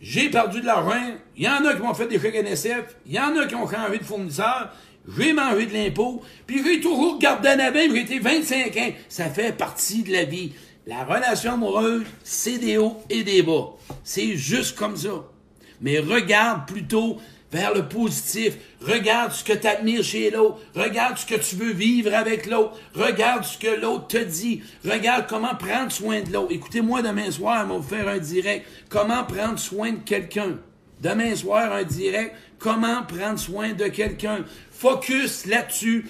j'ai 0.01 0.29
perdu 0.29 0.61
de 0.61 0.65
l'argent, 0.65 1.15
il 1.35 1.43
y 1.43 1.49
en 1.49 1.63
a 1.65 1.75
qui 1.75 1.81
m'ont 1.81 1.93
fait 1.93 2.07
des 2.07 2.19
chèques 2.19 2.35
NSF, 2.35 2.95
il 3.05 3.13
y 3.13 3.19
en 3.19 3.35
a 3.35 3.45
qui 3.45 3.55
ont 3.55 3.69
changé 3.69 3.99
de 3.99 4.03
fournisseur, 4.03 4.71
j'ai 5.15 5.33
mangé 5.33 5.65
de 5.67 5.73
l'impôt, 5.73 6.21
puis 6.45 6.63
j'ai 6.63 6.79
toujours 6.79 7.19
gardé 7.19 7.55
la 7.55 7.71
même, 7.71 7.93
j'ai 7.93 8.01
été 8.01 8.19
25 8.19 8.77
ans. 8.77 8.89
Ça 9.09 9.29
fait 9.29 9.55
partie 9.55 10.03
de 10.03 10.11
la 10.11 10.25
vie. 10.25 10.53
La 10.87 11.03
relation 11.03 11.55
amoureuse, 11.55 12.05
c'est 12.23 12.59
des 12.59 12.77
hauts 12.77 13.03
et 13.09 13.25
des 13.25 13.43
bas. 13.43 13.73
C'est 14.05 14.37
juste 14.37 14.77
comme 14.77 14.95
ça. 14.95 15.25
Mais 15.81 15.99
regarde 15.99 16.65
plutôt 16.65 17.17
vers 17.51 17.73
le 17.73 17.89
positif. 17.89 18.53
Regarde 18.79 19.33
ce 19.33 19.43
que 19.43 19.51
tu 19.51 19.67
admires 19.67 20.01
chez 20.01 20.31
l'autre. 20.31 20.59
Regarde 20.73 21.17
ce 21.17 21.25
que 21.25 21.35
tu 21.35 21.57
veux 21.57 21.73
vivre 21.73 22.13
avec 22.13 22.45
l'autre. 22.45 22.77
Regarde 22.95 23.43
ce 23.43 23.57
que 23.57 23.81
l'autre 23.81 24.07
te 24.07 24.17
dit. 24.17 24.63
Regarde 24.85 25.25
comment 25.27 25.55
prendre 25.55 25.91
soin 25.91 26.21
de 26.21 26.31
l'autre. 26.31 26.53
Écoutez-moi 26.53 27.01
demain 27.01 27.31
soir, 27.31 27.65
on 27.65 27.73
va 27.73 27.77
vous 27.79 27.83
faire 27.83 28.07
un 28.07 28.19
direct. 28.19 28.65
Comment 28.87 29.25
prendre 29.25 29.59
soin 29.59 29.91
de 29.91 29.99
quelqu'un? 30.05 30.57
Demain 31.01 31.35
soir, 31.35 31.73
un 31.73 31.83
direct. 31.83 32.33
Comment 32.59 33.03
prendre 33.03 33.37
soin 33.37 33.73
de 33.73 33.87
quelqu'un? 33.87 34.45
Focus 34.71 35.47
là-dessus. 35.47 36.05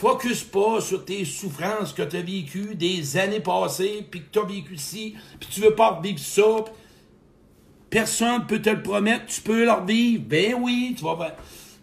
Focus 0.00 0.44
pas 0.44 0.80
sur 0.80 1.04
tes 1.04 1.26
souffrances 1.26 1.92
que 1.92 2.00
tu 2.00 2.16
as 2.16 2.22
vécues 2.22 2.74
des 2.74 3.18
années 3.18 3.40
passées, 3.40 4.06
puis 4.10 4.22
que 4.22 4.30
tu 4.32 4.38
as 4.38 4.44
vécu 4.44 4.78
ci, 4.78 5.14
puis 5.38 5.50
tu 5.52 5.60
veux 5.60 5.74
pas 5.74 6.00
vivre 6.02 6.18
ça. 6.18 6.64
Personne 7.90 8.40
ne 8.40 8.46
peut 8.46 8.62
te 8.62 8.70
le 8.70 8.82
promettre, 8.82 9.26
tu 9.26 9.42
peux 9.42 9.66
leur 9.66 9.84
vivre. 9.84 10.24
Ben 10.26 10.54
oui, 10.58 10.94
tu 10.96 11.04
vas 11.04 11.18
faire. 11.18 11.36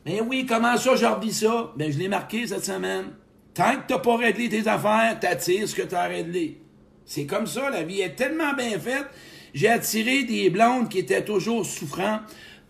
Ben 0.04 0.26
oui, 0.28 0.48
comment 0.50 0.76
ça, 0.78 0.96
je 0.96 1.06
revis 1.06 1.32
ça? 1.32 1.72
Ben 1.76 1.92
je 1.92 2.00
l'ai 2.00 2.08
marqué 2.08 2.48
cette 2.48 2.66
semaine. 2.66 3.12
Tant 3.54 3.76
que 3.76 3.88
t'as 3.88 4.00
pas 4.00 4.18
réglé 4.18 4.50
tes 4.50 4.68
affaires, 4.68 5.20
t'attires 5.20 5.70
ce 5.70 5.76
que 5.76 5.84
tu 5.84 5.94
as 5.94 6.08
réglé. 6.08 6.60
C'est 7.06 7.28
comme 7.28 7.46
ça, 7.46 7.70
la 7.70 7.84
vie 7.84 8.02
est 8.02 8.16
tellement 8.16 8.54
bien 8.54 8.80
faite. 8.80 9.06
J'ai 9.54 9.70
attiré 9.70 10.24
des 10.24 10.50
blondes 10.50 10.90
qui 10.90 10.98
étaient 10.98 11.24
toujours 11.24 11.68
souffrantes 11.68 12.22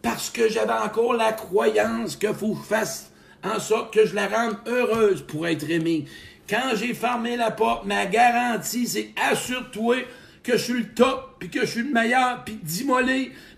parce 0.02 0.30
que 0.30 0.50
j'avais 0.50 0.74
encore 0.74 1.14
la 1.14 1.32
croyance 1.32 2.18
qu'il 2.18 2.34
faut 2.34 2.54
que 2.54 2.64
je 2.64 2.68
fasse 2.68 3.14
en 3.44 3.60
sorte 3.60 3.94
que 3.94 4.06
je 4.06 4.16
la 4.16 4.28
rende 4.28 4.58
heureuse 4.68 5.22
pour 5.22 5.48
être 5.48 5.70
aimée. 5.70 6.06
Quand 6.50 6.76
j'ai 6.76 6.94
fermé 6.94 7.36
la 7.36 7.52
porte, 7.52 7.86
ma 7.86 8.06
garantie, 8.06 8.88
c'est 8.88 9.10
assure-toi 9.30 9.98
que 10.44 10.54
je 10.54 10.64
suis 10.64 10.74
le 10.74 10.94
top, 10.94 11.36
puis 11.40 11.50
que 11.50 11.62
je 11.62 11.66
suis 11.66 11.84
le 11.84 11.92
meilleur, 11.92 12.44
puis 12.46 12.58
dis-moi 12.62 13.02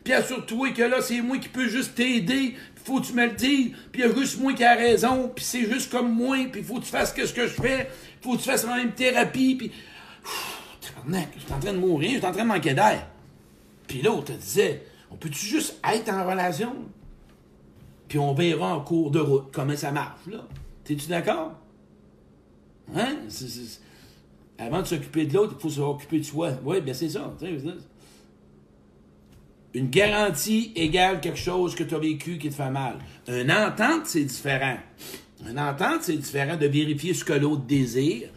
puis 0.03 0.13
assure-toi 0.13 0.71
que 0.71 0.81
là, 0.81 1.01
c'est 1.01 1.21
moi 1.21 1.37
qui 1.37 1.49
peux 1.49 1.67
juste 1.67 1.93
t'aider, 1.93 2.55
faut 2.83 2.99
que 2.99 3.07
tu 3.07 3.13
me 3.13 3.25
le 3.25 3.33
dises, 3.33 3.71
puis 3.91 4.01
il 4.01 4.07
y 4.07 4.11
a 4.11 4.15
juste 4.15 4.39
moi 4.39 4.53
qui 4.53 4.63
a 4.63 4.73
raison, 4.73 5.31
puis 5.35 5.45
c'est 5.45 5.71
juste 5.71 5.91
comme 5.91 6.11
moi, 6.11 6.37
puis 6.51 6.63
faut 6.63 6.75
que 6.75 6.85
tu 6.85 6.89
fasses 6.89 7.13
ce 7.15 7.33
que 7.33 7.45
je 7.45 7.53
fais, 7.53 7.89
faut 8.21 8.33
que 8.33 8.37
tu 8.37 8.49
fasses 8.49 8.65
la 8.65 8.75
même 8.75 8.93
thérapie, 8.93 9.55
puis... 9.55 9.71
Je 11.07 11.39
suis 11.39 11.53
en 11.53 11.59
train 11.59 11.73
de 11.73 11.77
mourir, 11.77 12.11
je 12.13 12.17
suis 12.17 12.25
en 12.25 12.31
train 12.31 12.43
de 12.43 12.47
manquer 12.47 12.73
d'air. 12.73 13.05
Puis 13.87 14.01
l'autre 14.01 14.33
disait, 14.33 14.83
on 15.11 15.15
peut-tu 15.15 15.45
juste 15.45 15.79
être 15.83 16.09
en 16.09 16.27
relation? 16.27 16.75
Puis 18.09 18.19
on 18.19 18.33
verra 18.33 18.75
en 18.75 18.81
cours 18.81 19.11
de 19.11 19.19
route 19.19 19.45
comment 19.53 19.75
ça 19.75 19.91
marche, 19.91 20.27
là. 20.27 20.45
T'es-tu 20.83 21.07
d'accord? 21.07 21.53
Hein? 22.95 23.17
Avant 24.57 24.81
de 24.81 24.87
s'occuper 24.87 25.25
de 25.25 25.35
l'autre, 25.35 25.53
il 25.57 25.61
faut 25.61 25.69
s'occuper 25.69 26.19
de 26.19 26.25
soi. 26.25 26.51
Oui, 26.65 26.81
bien 26.81 26.93
c'est 26.93 27.09
ça. 27.09 27.31
Une 29.75 29.89
garantie 29.89 30.71
égale 30.75 31.21
quelque 31.21 31.37
chose 31.37 31.75
que 31.75 31.83
tu 31.83 31.93
as 31.93 31.99
vécu 31.99 32.39
qui 32.39 32.49
te 32.49 32.55
fait 32.55 32.71
mal. 32.71 32.97
Une 33.27 33.51
entente, 33.51 34.07
c'est 34.07 34.23
différent. 34.23 34.77
Une 35.47 35.59
entente, 35.59 36.01
c'est 36.01 36.17
différent 36.17 36.57
de 36.57 36.65
vérifier 36.65 37.13
ce 37.13 37.23
que 37.23 37.33
l'autre 37.33 37.63
désire. 37.63 38.29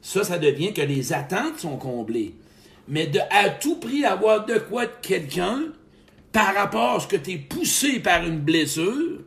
Ça, 0.00 0.24
ça 0.24 0.38
devient 0.38 0.72
que 0.72 0.80
les 0.80 1.12
attentes 1.12 1.58
sont 1.58 1.76
comblées. 1.76 2.34
Mais 2.88 3.06
de 3.06 3.20
à 3.30 3.50
tout 3.50 3.76
prix 3.76 4.06
avoir 4.06 4.46
de 4.46 4.54
quoi 4.54 4.86
de 4.86 4.92
quelqu'un, 5.02 5.64
par 6.32 6.54
rapport 6.54 6.96
à 6.96 7.00
ce 7.00 7.06
que 7.06 7.16
tu 7.16 7.32
es 7.32 7.38
poussé 7.38 8.00
par 8.00 8.24
une 8.24 8.40
blessure, 8.40 9.20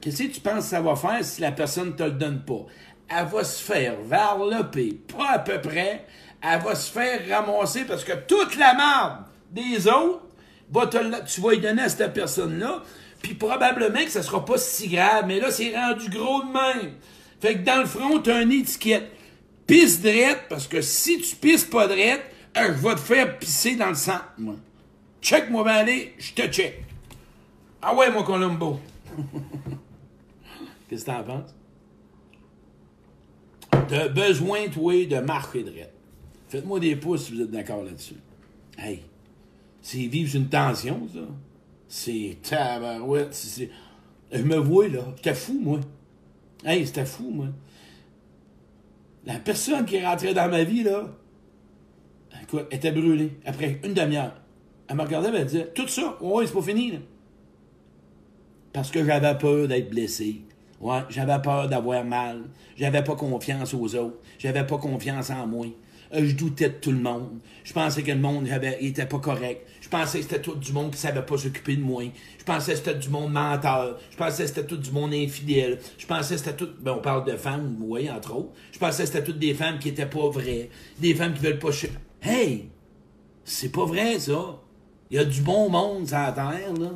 qu'est-ce 0.00 0.24
que 0.24 0.32
tu 0.32 0.40
penses 0.40 0.64
que 0.64 0.70
ça 0.70 0.80
va 0.80 0.96
faire 0.96 1.24
si 1.24 1.40
la 1.40 1.52
personne 1.52 1.88
ne 1.88 1.92
te 1.92 2.02
le 2.02 2.12
donne 2.12 2.42
pas? 2.44 2.66
Elle 3.08 3.26
va 3.26 3.44
se 3.44 3.62
faire 3.62 3.96
varloper, 4.02 4.98
pas 5.16 5.32
à 5.32 5.38
peu 5.40 5.60
près. 5.60 6.06
Elle 6.42 6.60
va 6.60 6.74
se 6.74 6.90
faire 6.90 7.20
ramasser 7.28 7.84
parce 7.84 8.04
que 8.04 8.12
toute 8.26 8.56
la 8.56 8.74
merde 8.74 9.18
des 9.50 9.86
autres, 9.88 10.22
va 10.70 10.86
te, 10.86 10.98
tu 11.26 11.40
vas 11.40 11.54
y 11.54 11.60
donner 11.60 11.82
à 11.82 11.88
cette 11.88 12.12
personne-là. 12.12 12.82
Puis 13.20 13.34
probablement 13.34 14.02
que 14.04 14.10
ça 14.10 14.22
sera 14.22 14.44
pas 14.44 14.56
si 14.56 14.88
grave, 14.88 15.24
mais 15.26 15.40
là, 15.40 15.50
c'est 15.50 15.74
rendu 15.74 16.08
gros 16.08 16.42
de 16.42 16.52
même. 16.52 16.92
Fait 17.40 17.54
que 17.54 17.64
dans 17.64 17.80
le 17.80 17.86
front, 17.86 18.18
tu 18.20 18.30
as 18.30 18.42
une 18.42 18.52
étiquette. 18.52 19.10
Pisse 19.66 20.00
drette, 20.00 20.44
parce 20.48 20.66
que 20.66 20.80
si 20.80 21.20
tu 21.20 21.36
pisses 21.36 21.64
pas 21.64 21.86
drette, 21.86 22.22
je 22.56 22.72
vais 22.72 22.94
te 22.94 23.00
faire 23.00 23.38
pisser 23.38 23.76
dans 23.76 23.88
le 23.88 23.94
sang, 23.94 24.20
moi. 24.38 24.56
Check, 25.22 25.50
moi, 25.50 25.64
ben 25.64 25.72
aller, 25.72 26.14
je 26.18 26.32
te 26.32 26.46
check. 26.48 26.82
Ah 27.82 27.94
ouais, 27.94 28.10
mon 28.10 28.22
Colombo. 28.22 28.80
Qu'est-ce 30.88 31.04
que 31.04 31.10
t'en 31.10 31.22
penses? 31.22 31.54
De 33.88 34.08
besoin, 34.08 34.68
toi, 34.68 35.06
de 35.06 35.20
marcher 35.20 35.62
de 35.62 35.72
Faites-moi 36.48 36.80
des 36.80 36.96
pouces 36.96 37.26
si 37.26 37.34
vous 37.34 37.42
êtes 37.42 37.50
d'accord 37.50 37.84
là-dessus. 37.84 38.16
Hey, 38.76 39.02
c'est 39.82 40.06
vivre 40.06 40.34
une 40.36 40.48
tension, 40.48 41.06
ça. 41.12 41.20
C'est 41.86 42.38
tabarouette. 42.42 43.34
C'est... 43.34 43.70
Je 44.32 44.42
me 44.42 44.56
vois, 44.56 44.88
là. 44.88 45.04
J'étais 45.16 45.34
fou, 45.34 45.60
moi. 45.60 45.80
Hey, 46.64 46.86
c'était 46.86 47.04
fou, 47.04 47.30
moi. 47.30 47.46
La 49.24 49.38
personne 49.38 49.84
qui 49.84 49.96
est 49.96 50.06
rentrée 50.06 50.34
dans 50.34 50.48
ma 50.48 50.64
vie, 50.64 50.82
là, 50.82 51.08
écoute, 52.50 52.66
était 52.70 52.92
brûlée 52.92 53.32
après 53.44 53.80
une 53.84 53.94
demi-heure. 53.94 54.34
Elle 54.88 54.96
me 54.96 55.02
regardait 55.02 55.30
et 55.30 55.40
elle 55.40 55.46
disait 55.46 55.68
Tout 55.74 55.88
ça, 55.88 56.16
ouais, 56.20 56.46
c'est 56.46 56.52
pas 56.52 56.62
fini. 56.62 56.92
Là. 56.92 56.98
Parce 58.72 58.90
que 58.90 59.04
j'avais 59.04 59.36
peur 59.38 59.68
d'être 59.68 59.90
blessé. 59.90 60.42
Ouais, 60.80 61.00
j'avais 61.10 61.40
peur 61.42 61.68
d'avoir 61.68 62.04
mal. 62.04 62.42
J'avais 62.76 63.04
pas 63.04 63.14
confiance 63.14 63.74
aux 63.74 63.94
autres. 63.94 64.18
J'avais 64.38 64.66
pas 64.66 64.78
confiance 64.78 65.30
en 65.30 65.46
moi. 65.46 65.66
Euh, 66.12 66.24
je 66.24 66.34
doutais 66.34 66.70
de 66.70 66.74
tout 66.74 66.90
le 66.90 66.98
monde. 66.98 67.38
Je 67.62 67.72
pensais 67.72 68.02
que 68.02 68.10
le 68.10 68.18
monde 68.18 68.48
avait, 68.48 68.82
était 68.84 69.06
pas 69.06 69.18
correct. 69.18 69.64
Je 69.80 69.88
pensais 69.88 70.18
que 70.18 70.24
c'était 70.24 70.40
tout 70.40 70.56
du 70.56 70.72
monde 70.72 70.90
qui 70.90 70.98
savait 70.98 71.22
pas 71.22 71.36
s'occuper 71.36 71.76
de 71.76 71.82
moi. 71.82 72.02
Je 72.38 72.44
pensais 72.44 72.72
que 72.72 72.78
c'était 72.78 72.94
du 72.94 73.08
monde 73.10 73.32
menteur. 73.32 73.98
Je 74.10 74.16
pensais 74.16 74.42
que 74.44 74.48
c'était 74.48 74.66
tout 74.66 74.76
du 74.76 74.90
monde 74.90 75.14
infidèle. 75.14 75.78
Je 75.98 76.06
pensais 76.06 76.34
que 76.34 76.40
c'était 76.40 76.56
tout. 76.56 76.70
Ben, 76.80 76.92
on 76.92 77.02
parle 77.02 77.24
de 77.24 77.36
femmes, 77.36 77.76
oui, 77.80 78.10
entre 78.10 78.34
autres. 78.34 78.52
Je 78.72 78.78
pensais 78.78 79.04
que 79.04 79.08
c'était 79.08 79.24
toutes 79.24 79.38
des 79.38 79.54
femmes 79.54 79.78
qui 79.78 79.90
étaient 79.90 80.06
pas 80.06 80.28
vraies. 80.30 80.70
Des 80.98 81.14
femmes 81.14 81.34
qui 81.34 81.42
veulent 81.42 81.58
pas. 81.58 81.70
Hey! 82.22 82.70
C'est 83.44 83.72
pas 83.72 83.84
vrai, 83.84 84.18
ça. 84.18 84.60
Il 85.10 85.16
y 85.16 85.18
a 85.18 85.24
du 85.24 85.40
bon 85.40 85.68
monde 85.68 86.06
sur 86.06 86.18
la 86.18 86.32
terre, 86.32 86.72
là. 86.78 86.90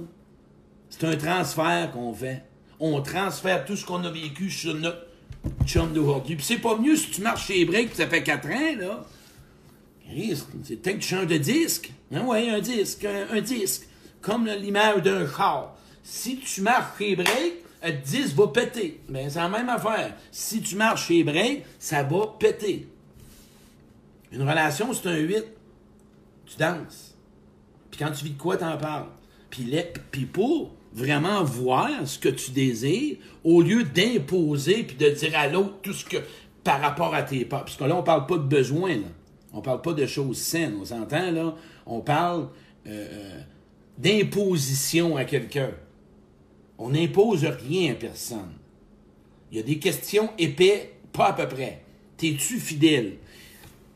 C'est 0.88 1.04
un 1.06 1.16
transfert 1.16 1.90
qu'on 1.92 2.14
fait. 2.14 2.44
On 2.78 3.00
transfère 3.02 3.64
tout 3.64 3.74
ce 3.74 3.84
qu'on 3.84 4.04
a 4.04 4.10
vécu 4.10 4.50
sur 4.50 4.74
notre 4.74 5.06
chum 5.66 5.92
d'aujourd'hui. 5.92 6.36
Puis 6.36 6.44
c'est 6.44 6.58
pas 6.58 6.76
mieux 6.76 6.96
si 6.96 7.10
tu 7.10 7.22
marches 7.22 7.48
chez 7.48 7.64
Break 7.64 7.94
ça 7.94 8.06
fait 8.06 8.22
4 8.22 8.48
ans, 8.48 8.78
là. 8.78 9.04
C'est 10.62 10.76
peut-être 10.76 10.98
que 10.98 11.02
tu 11.02 11.08
changes 11.08 11.26
de 11.26 11.38
disque. 11.38 11.92
Hein, 12.12 12.22
oui, 12.26 12.48
un 12.48 12.60
disque, 12.60 13.04
un, 13.04 13.40
disque. 13.40 13.88
Comme 14.20 14.46
l'image 14.46 15.02
d'un 15.02 15.26
char. 15.26 15.76
Si 16.02 16.36
tu 16.36 16.60
marches 16.60 16.98
chez 16.98 17.16
Break, 17.16 17.64
le 17.82 17.92
disque 17.92 18.36
va 18.36 18.48
péter. 18.48 19.00
Ben, 19.08 19.28
c'est 19.28 19.38
la 19.38 19.48
même 19.48 19.68
affaire. 19.68 20.14
Si 20.30 20.60
tu 20.60 20.76
marches 20.76 21.08
chez 21.08 21.24
Break, 21.24 21.64
ça 21.78 22.02
va 22.02 22.36
péter. 22.38 22.86
Une 24.34 24.42
relation, 24.42 24.92
c'est 24.92 25.08
un 25.08 25.16
8. 25.16 25.44
Tu 26.46 26.56
danses. 26.58 27.16
Puis 27.90 28.00
quand 28.00 28.10
tu 28.10 28.24
vis 28.24 28.32
de 28.32 28.38
quoi, 28.38 28.56
t'en 28.56 28.76
parles. 28.76 29.06
puis, 29.48 29.72
puis 30.10 30.26
pour 30.26 30.74
vraiment 30.92 31.42
voir 31.42 31.90
ce 32.06 32.18
que 32.18 32.28
tu 32.28 32.50
désires, 32.52 33.16
au 33.42 33.62
lieu 33.62 33.84
d'imposer 33.84 34.84
puis 34.84 34.96
de 34.96 35.10
dire 35.10 35.36
à 35.36 35.48
l'autre 35.48 35.74
tout 35.82 35.92
ce 35.92 36.04
que 36.04 36.18
par 36.62 36.80
rapport 36.80 37.14
à 37.14 37.22
tes 37.22 37.44
peurs. 37.44 37.64
Parce 37.64 37.76
que 37.76 37.84
là, 37.84 37.96
on 37.96 38.02
parle 38.02 38.26
pas 38.26 38.38
de 38.38 38.44
besoin, 38.44 38.96
là. 38.96 39.08
On 39.52 39.60
parle 39.60 39.82
pas 39.82 39.92
de 39.92 40.06
choses 40.06 40.38
saines, 40.38 40.76
on 40.80 40.84
s'entend, 40.84 41.30
là. 41.30 41.54
On 41.86 42.00
parle 42.00 42.48
euh, 42.86 43.06
euh, 43.12 43.40
d'imposition 43.98 45.16
à 45.16 45.24
quelqu'un. 45.24 45.70
On 46.78 46.90
n'impose 46.90 47.44
rien 47.44 47.92
à 47.92 47.94
personne. 47.94 48.52
Il 49.52 49.58
y 49.58 49.60
a 49.60 49.62
des 49.62 49.78
questions 49.78 50.30
épais, 50.38 50.94
pas 51.12 51.28
à 51.28 51.32
peu 51.34 51.46
près. 51.46 51.82
T'es-tu 52.16 52.58
fidèle? 52.58 53.18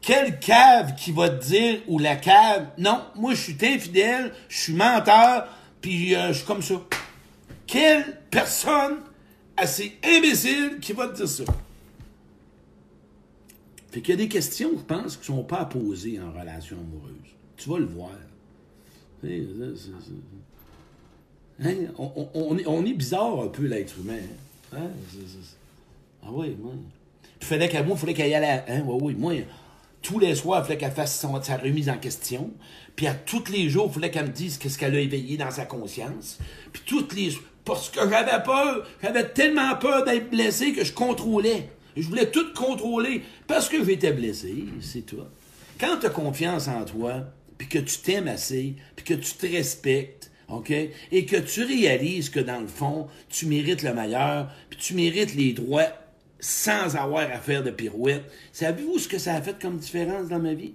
Quelle 0.00 0.38
cave 0.38 0.94
qui 0.94 1.12
va 1.12 1.28
te 1.28 1.44
dire, 1.44 1.80
ou 1.88 1.98
la 1.98 2.16
cave, 2.16 2.68
non, 2.78 3.02
moi 3.16 3.34
je 3.34 3.42
suis 3.42 3.56
infidèle, 3.62 4.32
je 4.48 4.58
suis 4.58 4.72
menteur, 4.72 5.48
puis 5.80 6.14
euh, 6.14 6.28
je 6.28 6.38
suis 6.38 6.46
comme 6.46 6.62
ça. 6.62 6.74
Quelle 7.66 8.20
personne 8.30 8.98
assez 9.56 9.98
imbécile 10.04 10.78
qui 10.80 10.92
va 10.92 11.08
te 11.08 11.16
dire 11.16 11.28
ça? 11.28 11.44
Fait 13.90 14.00
qu'il 14.00 14.10
y 14.10 14.14
a 14.14 14.16
des 14.16 14.28
questions, 14.28 14.70
je 14.76 14.82
pense, 14.82 15.16
qui 15.16 15.30
ne 15.32 15.36
sont 15.36 15.44
pas 15.44 15.60
à 15.60 15.64
poser 15.64 16.20
en 16.20 16.30
relation 16.38 16.76
amoureuse. 16.76 17.34
Tu 17.56 17.68
vas 17.68 17.78
le 17.78 17.86
voir. 17.86 18.10
Hein? 21.60 21.74
On, 21.98 22.84
est, 22.86 22.92
bizarre 22.92 23.40
un 23.42 23.48
peu, 23.48 23.66
l'être 23.66 23.98
humain. 23.98 24.20
Hein? 24.72 24.90
Ah 26.22 26.28
oui, 26.30 26.56
moi. 26.60 26.72
Puis 27.40 27.48
fallait 27.48 27.68
qu'à 27.68 27.82
moi, 27.82 27.96
il 27.96 28.00
fallait 28.00 28.14
qu'elle 28.14 28.30
y 28.30 28.34
aille 28.34 28.62
Hein? 28.68 28.82
Oui, 28.86 28.98
oui, 29.02 29.14
moi, 29.14 29.34
tous 30.02 30.18
les 30.18 30.34
soirs, 30.34 30.60
il 30.62 30.66
fallait 30.66 30.78
qu'elle 30.78 30.92
fasse 30.92 31.24
sa 31.42 31.56
remise 31.56 31.88
en 31.88 31.98
question. 31.98 32.52
Puis 32.96 33.06
à 33.06 33.14
tous 33.14 33.44
les 33.50 33.68
jours, 33.68 33.86
il 33.90 33.94
fallait 33.94 34.10
qu'elle 34.10 34.26
me 34.26 34.32
dise 34.32 34.58
qu'est-ce 34.58 34.78
qu'elle 34.78 34.94
a 34.94 35.00
éveillé 35.00 35.36
dans 35.36 35.50
sa 35.50 35.64
conscience. 35.64 36.38
Puis 36.72 36.82
toutes 36.84 37.14
les... 37.14 37.30
Parce 37.64 37.90
que 37.90 38.00
j'avais 38.08 38.42
peur, 38.42 38.86
j'avais 39.02 39.28
tellement 39.28 39.76
peur 39.76 40.04
d'être 40.04 40.30
blessé 40.30 40.72
que 40.72 40.84
je 40.84 40.92
contrôlais. 40.92 41.68
Je 41.96 42.08
voulais 42.08 42.30
tout 42.30 42.52
contrôler 42.54 43.22
parce 43.46 43.68
que 43.68 43.84
j'étais 43.84 44.12
blessé, 44.12 44.64
c'est 44.80 45.04
toi. 45.04 45.28
Quand 45.78 45.98
tu 45.98 46.06
as 46.06 46.10
confiance 46.10 46.68
en 46.68 46.84
toi, 46.84 47.24
puis 47.58 47.68
que 47.68 47.78
tu 47.78 47.98
t'aimes 47.98 48.28
assez, 48.28 48.76
puis 48.96 49.04
que 49.04 49.14
tu 49.14 49.34
te 49.34 49.46
respectes, 49.46 50.30
OK? 50.48 50.70
Et 50.70 51.26
que 51.26 51.36
tu 51.36 51.64
réalises 51.64 52.30
que 52.30 52.40
dans 52.40 52.60
le 52.60 52.66
fond, 52.66 53.08
tu 53.28 53.46
mérites 53.46 53.82
le 53.82 53.92
meilleur, 53.92 54.50
puis 54.70 54.78
tu 54.78 54.94
mérites 54.94 55.34
les 55.34 55.52
droits 55.52 55.92
sans 56.40 56.96
avoir 56.96 57.30
à 57.30 57.38
faire 57.38 57.62
de 57.62 57.70
pirouette. 57.70 58.24
Savez-vous 58.52 58.98
ce 58.98 59.08
que 59.08 59.18
ça 59.18 59.34
a 59.34 59.42
fait 59.42 59.60
comme 59.60 59.78
différence 59.78 60.28
dans 60.28 60.38
ma 60.38 60.54
vie? 60.54 60.74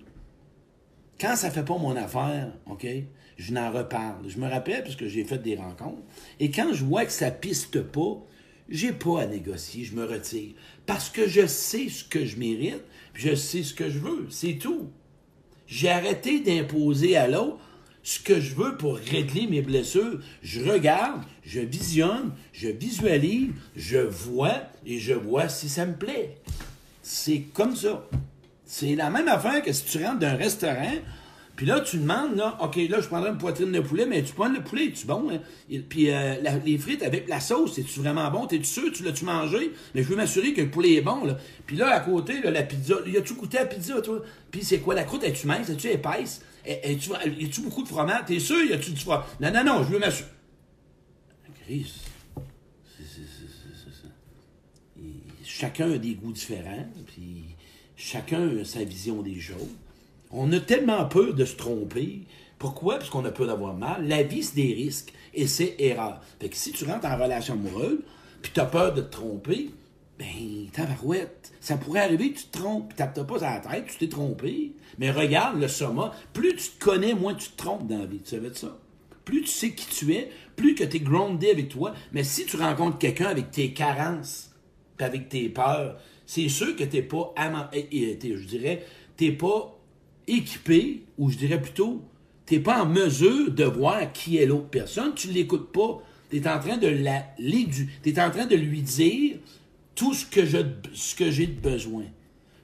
Quand 1.19 1.35
ça 1.35 1.51
fait 1.51 1.63
pas 1.63 1.77
mon 1.77 1.95
affaire, 1.95 2.51
OK? 2.65 2.85
Je 3.37 3.53
n'en 3.53 3.71
reparle. 3.71 4.27
Je 4.27 4.37
me 4.37 4.47
rappelle 4.47 4.83
parce 4.83 4.95
que 4.95 5.07
j'ai 5.07 5.23
fait 5.23 5.37
des 5.37 5.55
rencontres. 5.55 6.01
Et 6.39 6.51
quand 6.51 6.73
je 6.73 6.83
vois 6.83 7.05
que 7.05 7.11
ça 7.11 7.31
piste 7.31 7.81
pas, 7.81 8.23
j'ai 8.69 8.91
pas 8.91 9.21
à 9.21 9.25
négocier, 9.25 9.83
je 9.83 9.95
me 9.95 10.05
retire. 10.05 10.53
Parce 10.85 11.09
que 11.09 11.27
je 11.27 11.47
sais 11.47 11.89
ce 11.89 12.03
que 12.03 12.25
je 12.25 12.37
mérite, 12.37 12.83
je 13.13 13.35
sais 13.35 13.63
ce 13.63 13.73
que 13.73 13.89
je 13.89 13.99
veux, 13.99 14.27
c'est 14.29 14.57
tout. 14.57 14.89
J'ai 15.67 15.89
arrêté 15.89 16.39
d'imposer 16.39 17.15
à 17.15 17.27
l'autre 17.27 17.59
ce 18.03 18.19
que 18.19 18.39
je 18.39 18.53
veux 18.53 18.75
pour 18.77 18.97
régler 18.97 19.47
mes 19.47 19.61
blessures. 19.61 20.19
Je 20.43 20.61
regarde, 20.61 21.21
je 21.45 21.61
visionne, 21.61 22.31
je 22.51 22.67
visualise, 22.67 23.51
je 23.75 23.97
vois 23.97 24.63
et 24.85 24.99
je 24.99 25.13
vois 25.13 25.49
si 25.49 25.69
ça 25.69 25.85
me 25.85 25.95
plaît. 25.95 26.35
C'est 27.01 27.45
comme 27.53 27.75
ça. 27.75 28.07
C'est 28.65 28.95
la 28.95 29.09
même 29.09 29.27
affaire 29.27 29.61
que 29.61 29.71
si 29.71 29.85
tu 29.85 30.03
rentres 30.03 30.19
d'un 30.19 30.35
restaurant, 30.35 30.93
puis 31.55 31.67
là, 31.67 31.81
tu 31.81 31.97
demandes, 31.97 32.35
là, 32.35 32.57
OK, 32.61 32.77
là, 32.89 32.99
je 32.99 33.07
prendrais 33.07 33.29
une 33.29 33.37
poitrine 33.37 33.71
de 33.71 33.79
poulet, 33.79 34.07
mais 34.07 34.23
tu 34.23 34.33
prends 34.33 34.49
le 34.49 34.61
poulet, 34.61 34.87
es-tu 34.87 35.05
bon? 35.05 35.29
Hein? 35.29 35.39
puis 35.87 36.09
euh, 36.09 36.35
les 36.65 36.77
frites 36.79 37.03
avec 37.03 37.29
la 37.29 37.39
sauce, 37.39 37.77
es-tu 37.77 37.99
vraiment 37.99 38.29
bon? 38.31 38.47
T'es-tu 38.47 38.65
sûr? 38.65 38.91
Tu 38.91 39.03
l'as-tu 39.03 39.23
mangé? 39.23 39.71
Mais 39.93 40.01
je 40.01 40.07
veux 40.07 40.15
m'assurer 40.15 40.53
que 40.53 40.61
le 40.61 40.71
poulet 40.71 40.95
est 40.95 41.01
bon, 41.01 41.23
là. 41.25 41.37
Puis 41.67 41.75
là, 41.75 41.89
à 41.93 41.99
côté, 41.99 42.41
la 42.43 42.63
pizza, 42.63 42.95
y 43.05 43.17
a-tu 43.17 43.35
goûté 43.35 43.59
à 43.59 43.61
la 43.61 43.67
pizza, 43.67 44.01
toi? 44.01 44.23
Puis 44.49 44.63
c'est 44.63 44.79
quoi? 44.79 44.95
La 44.95 45.03
croûte, 45.03 45.23
es-tu 45.23 45.45
mince? 45.45 45.69
Es-tu 45.69 45.89
épaisse? 45.89 46.41
Es-tu, 46.65 47.09
y 47.11 47.45
a-tu 47.45 47.61
beaucoup 47.61 47.83
de 47.83 47.87
fromage? 47.87 48.25
T'es 48.25 48.39
sûr? 48.39 48.63
Y 48.63 48.73
a-tu 48.73 48.91
du 48.91 48.99
fromage? 48.99 49.25
Non, 49.39 49.51
non, 49.51 49.63
non, 49.63 49.83
je 49.83 49.89
veux 49.89 49.99
m'assurer. 49.99 50.29
Chris, 51.65 51.93
chacun 55.43 55.91
a 55.91 55.97
des 55.97 56.15
goûts 56.15 56.33
différents, 56.33 56.87
puis 57.07 57.45
chacun 57.95 58.59
a 58.59 58.65
sa 58.65 58.83
vision 58.83 59.21
des 59.21 59.39
choses. 59.39 59.69
On 60.31 60.51
a 60.51 60.59
tellement 60.59 61.05
peur 61.05 61.33
de 61.33 61.45
se 61.45 61.55
tromper. 61.55 62.23
Pourquoi? 62.59 62.97
Parce 62.97 63.09
qu'on 63.09 63.23
a 63.25 63.31
peur 63.31 63.47
d'avoir 63.47 63.73
mal. 63.73 64.07
La 64.07 64.23
vie, 64.23 64.43
c'est 64.43 64.55
des 64.55 64.73
risques 64.73 65.13
et 65.33 65.47
c'est 65.47 65.75
erreur. 65.79 66.21
Fait 66.39 66.49
que 66.49 66.55
si 66.55 66.71
tu 66.71 66.85
rentres 66.85 67.05
en 67.05 67.17
relation 67.17 67.53
amoureuse, 67.53 67.99
puis 68.41 68.51
tu 68.53 68.59
as 68.59 68.65
peur 68.65 68.93
de 68.93 69.01
te 69.01 69.11
tromper, 69.11 69.71
ben, 70.23 70.69
tabarouette. 70.71 71.51
Ça 71.59 71.77
pourrait 71.77 72.01
arriver 72.01 72.33
tu 72.33 72.45
te 72.45 72.57
trompes, 72.57 72.93
tu 72.95 73.03
n'as 73.03 73.07
pas 73.07 73.45
à 73.45 73.55
la 73.55 73.59
tête, 73.59 73.85
tu 73.87 73.97
t'es 73.97 74.09
trompé. 74.09 74.73
Mais 74.97 75.11
regarde 75.11 75.59
le 75.59 75.67
sommet. 75.67 76.09
Plus 76.33 76.55
tu 76.55 76.69
te 76.69 76.83
connais, 76.83 77.13
moins 77.13 77.33
tu 77.33 77.49
te 77.49 77.57
trompes 77.57 77.87
dans 77.87 77.99
la 77.99 78.05
vie. 78.05 78.19
Tu 78.19 78.31
savais 78.31 78.49
de 78.49 78.55
ça? 78.55 78.77
Plus 79.25 79.41
tu 79.41 79.47
sais 79.47 79.71
qui 79.71 79.87
tu 79.87 80.13
es, 80.13 80.29
plus 80.55 80.75
que 80.75 80.83
tu 80.83 80.97
es 80.97 80.99
groundé 80.99 81.49
avec 81.49 81.69
toi. 81.69 81.93
Mais 82.11 82.23
si 82.23 82.45
tu 82.45 82.57
rencontres 82.57 82.97
quelqu'un 82.97 83.27
avec 83.27 83.51
tes 83.51 83.73
carences, 83.73 84.51
avec 84.99 85.29
tes 85.29 85.49
peurs, 85.49 85.97
c'est 86.25 86.49
sûr 86.49 86.75
que 86.75 86.83
tu 86.83 86.97
n'es 86.97 87.01
pas, 87.01 87.33
je 87.73 88.45
dirais, 88.45 88.85
tu 89.17 89.25
n'es 89.25 89.31
pas 89.31 89.77
équipé, 90.27 91.03
ou 91.17 91.29
je 91.29 91.37
dirais 91.37 91.61
plutôt, 91.61 92.01
tu 92.45 92.55
n'es 92.55 92.59
pas 92.59 92.83
en 92.83 92.85
mesure 92.85 93.51
de 93.51 93.63
voir 93.63 94.11
qui 94.11 94.37
est 94.37 94.45
l'autre 94.45 94.69
personne, 94.69 95.13
tu 95.15 95.29
ne 95.29 95.33
l'écoutes 95.33 95.71
pas. 95.71 96.01
Tu 96.29 96.37
es 96.37 96.47
en 96.47 96.59
train 96.59 96.77
de 96.77 96.87
la 96.87 97.25
es 97.39 98.19
en 98.19 98.31
train 98.31 98.45
de 98.45 98.55
lui 98.55 98.81
dire 98.81 99.37
tout 99.95 100.13
ce 100.13 100.25
que 100.25 100.45
je 100.45 100.57
ce 100.93 101.15
que 101.15 101.31
j'ai 101.31 101.47
de 101.47 101.59
besoin. 101.59 102.05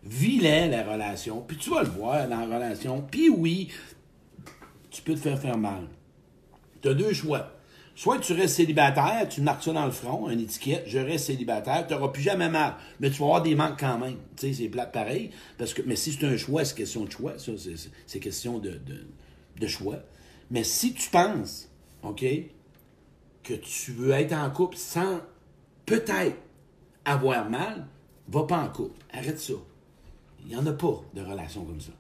Vilain 0.04 0.68
la 0.68 0.84
relation, 0.84 1.42
puis 1.42 1.58
tu 1.58 1.70
vas 1.70 1.84
le 1.84 1.90
voir 1.90 2.28
dans 2.28 2.46
la 2.46 2.46
relation, 2.46 3.02
puis 3.02 3.30
oui, 3.30 3.70
tu 4.90 5.02
peux 5.02 5.14
te 5.14 5.20
faire 5.20 5.40
faire 5.40 5.58
mal. 5.58 5.88
Tu 6.82 6.88
as 6.88 6.94
deux 6.94 7.14
choix. 7.14 7.60
Soit 8.00 8.20
tu 8.20 8.32
restes 8.32 8.56
célibataire, 8.56 9.28
tu 9.28 9.42
marques 9.42 9.62
ça 9.62 9.74
dans 9.74 9.86
le 9.86 9.92
front, 9.92 10.30
une 10.30 10.40
étiquette, 10.40 10.86
je 10.88 11.00
reste 11.00 11.26
célibataire, 11.26 11.86
tu 11.86 11.94
n'auras 11.94 12.08
plus 12.08 12.22
jamais 12.22 12.48
mal. 12.48 12.76
Mais 13.02 13.10
tu 13.12 13.20
vas 13.20 13.26
avoir 13.26 13.42
des 13.42 13.56
manques 13.56 13.78
quand 13.78 13.98
même. 13.98 14.16
Tu 14.38 14.48
sais, 14.48 14.54
c'est 14.54 14.70
plate 14.70 14.94
pareil. 14.94 15.32
Parce 15.58 15.74
que, 15.74 15.82
mais 15.86 15.98
si 15.98 16.14
c'est 16.14 16.26
un 16.26 16.38
choix, 16.38 16.64
c'est 16.64 16.76
question 16.76 17.04
de 17.04 17.12
choix. 17.12 17.38
Ça, 17.38 17.52
c'est 18.08 18.20
question 18.22 18.58
de, 18.58 18.80
de, 19.60 19.68
choix. 19.68 19.98
Mais 20.50 20.64
si 20.64 20.94
tu 20.94 21.10
penses, 21.10 21.68
OK, 22.04 22.24
que 23.44 23.54
tu 23.56 23.92
veux 23.92 24.12
être 24.12 24.32
en 24.32 24.50
couple 24.50 24.78
sans 24.78 25.20
peut-être 25.86 26.38
avoir 27.14 27.50
mal, 27.50 27.88
va 28.28 28.44
pas 28.44 28.62
en 28.62 28.70
couple. 28.70 29.04
Arrête 29.12 29.40
ça. 29.40 29.54
Il 30.42 30.50
n'y 30.50 30.56
en 30.56 30.66
a 30.66 30.74
pas 30.74 31.04
de 31.14 31.22
relation 31.22 31.64
comme 31.64 31.82
ça. 31.82 31.92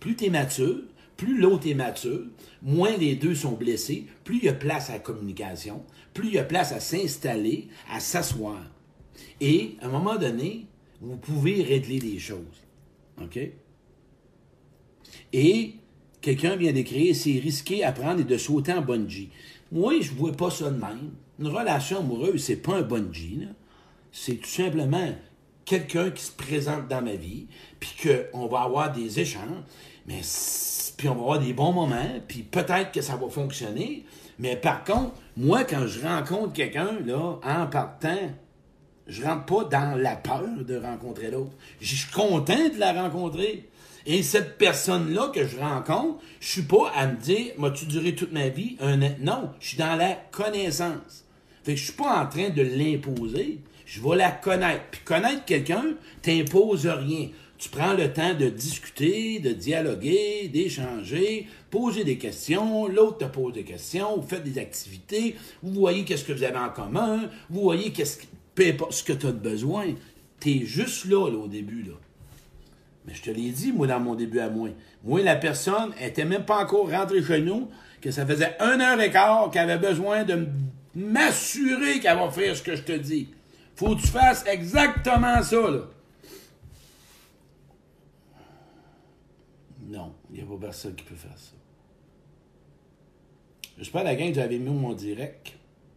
Plus 0.00 0.16
tu 0.16 0.26
es 0.26 0.30
mature, 0.30 0.82
plus 1.16 1.38
l'autre 1.38 1.66
est 1.66 1.74
mature, 1.74 2.24
moins 2.62 2.96
les 2.96 3.16
deux 3.16 3.34
sont 3.34 3.52
blessés, 3.52 4.06
plus 4.24 4.38
il 4.38 4.44
y 4.44 4.48
a 4.48 4.54
place 4.54 4.90
à 4.90 4.94
la 4.94 4.98
communication, 5.00 5.82
plus 6.14 6.28
il 6.28 6.34
y 6.34 6.38
a 6.38 6.44
place 6.44 6.72
à 6.72 6.80
s'installer, 6.80 7.68
à 7.90 8.00
s'asseoir. 8.00 8.62
Et 9.40 9.76
à 9.80 9.86
un 9.86 9.90
moment 9.90 10.16
donné, 10.16 10.66
vous 11.00 11.16
pouvez 11.16 11.62
régler 11.62 11.98
les 11.98 12.18
choses. 12.18 12.38
OK? 13.20 13.38
Et 15.32 15.74
quelqu'un 16.20 16.56
vient 16.56 16.72
d'écrire 16.72 17.14
c'est 17.14 17.38
risqué 17.38 17.84
à 17.84 17.92
prendre 17.92 18.20
et 18.20 18.24
de 18.24 18.38
sauter 18.38 18.72
en 18.72 18.82
bungee. 18.82 19.30
Moi, 19.72 20.00
je 20.00 20.12
ne 20.12 20.16
vois 20.16 20.32
pas 20.32 20.50
ça 20.50 20.70
de 20.70 20.78
même. 20.78 21.10
Une 21.38 21.48
relation 21.48 21.98
amoureuse, 21.98 22.42
c'est 22.42 22.56
pas 22.56 22.76
un 22.76 22.82
bungee. 22.82 23.48
C'est 24.12 24.36
tout 24.36 24.48
simplement 24.48 25.12
quelqu'un 25.64 26.10
qui 26.10 26.24
se 26.24 26.32
présente 26.32 26.88
dans 26.88 27.02
ma 27.02 27.14
vie, 27.14 27.46
puis 27.78 27.90
qu'on 28.02 28.46
va 28.46 28.62
avoir 28.62 28.92
des 28.92 29.20
échanges. 29.20 29.62
Mais 30.06 30.22
puis 30.96 31.08
on 31.08 31.14
va 31.14 31.20
avoir 31.20 31.38
des 31.38 31.52
bons 31.52 31.72
moments, 31.72 32.20
puis 32.26 32.42
peut-être 32.42 32.90
que 32.90 33.00
ça 33.00 33.16
va 33.16 33.28
fonctionner. 33.28 34.04
Mais 34.38 34.56
par 34.56 34.82
contre, 34.84 35.14
moi, 35.36 35.64
quand 35.64 35.86
je 35.86 36.00
rencontre 36.00 36.52
quelqu'un, 36.52 36.98
là, 37.04 37.38
en 37.42 37.66
partant, 37.66 38.30
je 39.06 39.22
rentre 39.22 39.44
pas 39.46 39.64
dans 39.64 39.96
la 39.96 40.16
peur 40.16 40.64
de 40.66 40.76
rencontrer 40.76 41.30
l'autre. 41.30 41.52
Je 41.80 41.94
suis 41.94 42.10
content 42.12 42.68
de 42.68 42.78
la 42.78 42.92
rencontrer. 42.92 43.68
Et 44.06 44.22
cette 44.22 44.58
personne-là 44.58 45.30
que 45.34 45.46
je 45.46 45.58
rencontre, 45.58 46.20
je 46.40 46.48
suis 46.48 46.62
pas 46.62 46.90
à 46.94 47.06
me 47.06 47.16
dire, 47.16 47.52
m'as-tu 47.58 47.86
duré 47.86 48.14
toute 48.14 48.32
ma 48.32 48.48
vie? 48.48 48.76
Un... 48.80 48.96
Non, 48.96 49.50
je 49.60 49.68
suis 49.68 49.78
dans 49.78 49.96
la 49.96 50.14
connaissance. 50.14 51.24
Fait 51.62 51.74
que 51.74 51.80
je 51.80 51.84
suis 51.84 51.92
pas 51.92 52.22
en 52.22 52.26
train 52.26 52.50
de 52.50 52.62
l'imposer. 52.62 53.60
Je 53.88 54.02
vais 54.02 54.16
la 54.16 54.30
connaître. 54.30 54.82
Puis 54.90 55.00
connaître 55.02 55.46
quelqu'un, 55.46 55.82
t'impose 56.20 56.86
rien. 56.86 57.30
Tu 57.56 57.70
prends 57.70 57.94
le 57.94 58.12
temps 58.12 58.34
de 58.34 58.50
discuter, 58.50 59.40
de 59.40 59.50
dialoguer, 59.50 60.48
d'échanger, 60.52 61.48
poser 61.70 62.04
des 62.04 62.18
questions, 62.18 62.86
l'autre 62.86 63.18
te 63.18 63.24
pose 63.24 63.54
des 63.54 63.64
questions, 63.64 64.16
vous 64.16 64.28
faites 64.28 64.44
des 64.44 64.60
activités, 64.60 65.36
vous 65.62 65.72
voyez 65.72 66.04
qu'est-ce 66.04 66.24
que 66.24 66.34
vous 66.34 66.44
avez 66.44 66.58
en 66.58 66.68
commun, 66.68 67.28
vous 67.48 67.62
voyez 67.62 67.90
qu'est-ce 67.90 68.18
ce 68.90 69.02
que 69.02 69.12
tu 69.12 69.26
as 69.26 69.32
de 69.32 69.38
besoin. 69.38 69.86
Tu 70.38 70.50
es 70.50 70.66
juste 70.66 71.06
là, 71.06 71.30
là, 71.30 71.38
au 71.38 71.48
début. 71.48 71.82
Là. 71.82 71.94
Mais 73.06 73.14
je 73.14 73.22
te 73.22 73.30
l'ai 73.30 73.50
dit, 73.50 73.72
moi, 73.72 73.86
dans 73.86 74.00
mon 74.00 74.14
début 74.14 74.40
à 74.40 74.50
moi. 74.50 74.68
Moi, 75.02 75.22
la 75.22 75.36
personne 75.36 75.92
n'était 75.98 76.26
même 76.26 76.44
pas 76.44 76.62
encore 76.62 76.90
rentrée 76.90 77.22
chez 77.22 77.40
nous. 77.40 77.70
que 78.02 78.10
ça 78.10 78.26
faisait 78.26 78.54
un 78.60 78.80
heure 78.80 79.00
et 79.00 79.10
quart 79.10 79.50
qu'elle 79.50 79.70
avait 79.70 79.88
besoin 79.88 80.24
de 80.24 80.46
m'assurer 80.94 82.00
qu'elle 82.00 82.18
va 82.18 82.30
faire 82.30 82.54
ce 82.54 82.62
que 82.62 82.76
je 82.76 82.82
te 82.82 82.92
dis. 82.92 83.28
Faut 83.78 83.94
que 83.94 84.00
tu 84.00 84.08
fasses 84.08 84.44
exactement 84.48 85.40
ça, 85.40 85.70
là. 85.70 85.82
Non, 89.86 90.12
il 90.28 90.34
n'y 90.34 90.42
a 90.42 90.46
pas 90.46 90.58
personne 90.62 90.96
qui 90.96 91.04
peut 91.04 91.14
faire 91.14 91.38
ça. 91.38 91.52
J'espère, 93.76 94.02
la 94.02 94.16
gang, 94.16 94.32
que 94.32 94.40
avez 94.40 94.58
mis 94.58 94.70
mon 94.70 94.94
direct. 94.94 95.56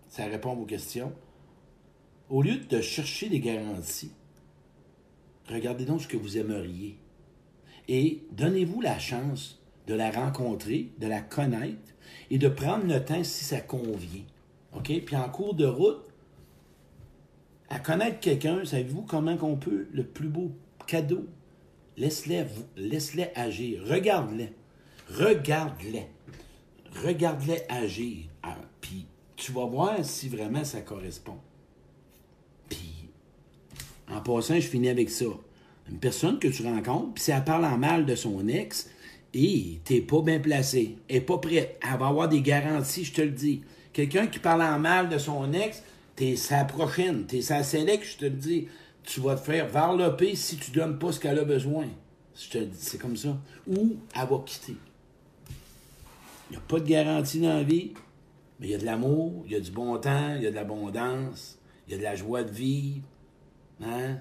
Ça 0.09 0.25
répond 0.25 0.51
à 0.51 0.55
vos 0.55 0.65
questions. 0.65 1.11
Au 2.29 2.43
lieu 2.43 2.57
de 2.57 2.81
chercher 2.81 3.29
des 3.29 3.39
garanties, 3.39 4.11
regardez 5.49 5.85
donc 5.85 6.03
ce 6.03 6.07
que 6.07 6.17
vous 6.17 6.37
aimeriez. 6.37 6.99
Et 7.87 8.21
donnez-vous 8.31 8.81
la 8.81 8.99
chance 8.99 9.59
de 9.87 9.95
la 9.95 10.11
rencontrer, 10.11 10.91
de 10.99 11.07
la 11.07 11.21
connaître 11.21 11.95
et 12.29 12.37
de 12.37 12.47
prendre 12.47 12.85
le 12.85 13.03
temps 13.03 13.23
si 13.23 13.43
ça 13.43 13.59
convient. 13.59 14.25
OK? 14.73 14.91
Puis 15.03 15.15
en 15.15 15.29
cours 15.29 15.55
de 15.55 15.65
route, 15.65 16.10
à 17.71 17.79
connaître 17.79 18.19
quelqu'un, 18.19 18.65
savez-vous 18.65 19.03
comment 19.03 19.37
qu'on 19.37 19.55
peut, 19.55 19.87
le 19.93 20.03
plus 20.03 20.27
beau 20.27 20.51
cadeau, 20.87 21.25
laisse-les 21.95 22.43
laisse 22.75 23.17
agir. 23.33 23.83
Regarde-les. 23.87 24.51
Regarde-les. 25.09 26.07
Regarde-les 27.01 27.61
agir. 27.69 28.25
Ah, 28.43 28.57
puis 28.81 29.05
tu 29.37 29.53
vas 29.53 29.65
voir 29.65 30.03
si 30.03 30.27
vraiment 30.27 30.65
ça 30.65 30.81
correspond. 30.81 31.37
Puis, 32.67 33.07
en 34.13 34.19
passant, 34.19 34.55
je 34.55 34.67
finis 34.67 34.89
avec 34.89 35.09
ça. 35.09 35.25
Une 35.89 35.97
personne 35.97 36.39
que 36.39 36.49
tu 36.49 36.63
rencontres, 36.63 37.13
puis 37.13 37.23
si 37.23 37.31
elle 37.31 37.43
parle 37.45 37.63
en 37.63 37.77
mal 37.77 38.05
de 38.05 38.15
son 38.15 38.49
ex, 38.49 38.89
et 39.33 39.79
t'es 39.85 40.01
pas 40.01 40.21
bien 40.21 40.41
placé, 40.41 40.97
elle 41.07 41.15
n'est 41.15 41.21
pas 41.21 41.37
prête, 41.37 41.79
elle 41.81 41.99
va 41.99 42.07
avoir 42.07 42.27
des 42.27 42.41
garanties, 42.41 43.05
je 43.05 43.13
te 43.13 43.21
le 43.21 43.31
dis. 43.31 43.61
Quelqu'un 43.93 44.27
qui 44.27 44.39
parle 44.39 44.61
en 44.61 44.77
mal 44.77 45.07
de 45.07 45.17
son 45.17 45.53
ex, 45.53 45.81
t'es 46.15 46.35
sa 46.35 46.65
prochaine, 46.65 47.25
t'es 47.25 47.41
sa 47.41 47.63
sélection, 47.63 48.11
je 48.13 48.17
te 48.17 48.25
le 48.25 48.37
dis. 48.37 48.67
Tu 49.03 49.19
vas 49.19 49.35
te 49.35 49.41
faire 49.41 49.67
varloper 49.67 50.35
si 50.35 50.57
tu 50.57 50.71
donnes 50.71 50.99
pas 50.99 51.11
ce 51.11 51.19
qu'elle 51.19 51.39
a 51.39 51.43
besoin. 51.43 51.87
Je 52.35 52.49
te 52.49 52.57
dis, 52.59 52.77
c'est 52.77 52.99
comme 52.99 53.17
ça. 53.17 53.37
Ou 53.67 53.97
elle 54.15 54.27
va 54.27 54.43
quitter. 54.45 54.75
Il 56.49 56.51
n'y 56.51 56.57
a 56.57 56.61
pas 56.67 56.79
de 56.79 56.87
garantie 56.87 57.39
dans 57.39 57.53
la 57.53 57.63
vie, 57.63 57.93
mais 58.59 58.67
il 58.67 58.71
y 58.71 58.75
a 58.75 58.77
de 58.77 58.85
l'amour, 58.85 59.43
il 59.45 59.53
y 59.53 59.55
a 59.55 59.59
du 59.59 59.71
bon 59.71 59.97
temps, 59.97 60.35
il 60.35 60.43
y 60.43 60.47
a 60.47 60.51
de 60.51 60.55
l'abondance, 60.55 61.57
il 61.87 61.93
y 61.93 61.95
a 61.95 61.97
de 61.97 62.03
la 62.03 62.15
joie 62.15 62.43
de 62.43 62.51
vivre. 62.51 63.05
Hein? 63.83 64.17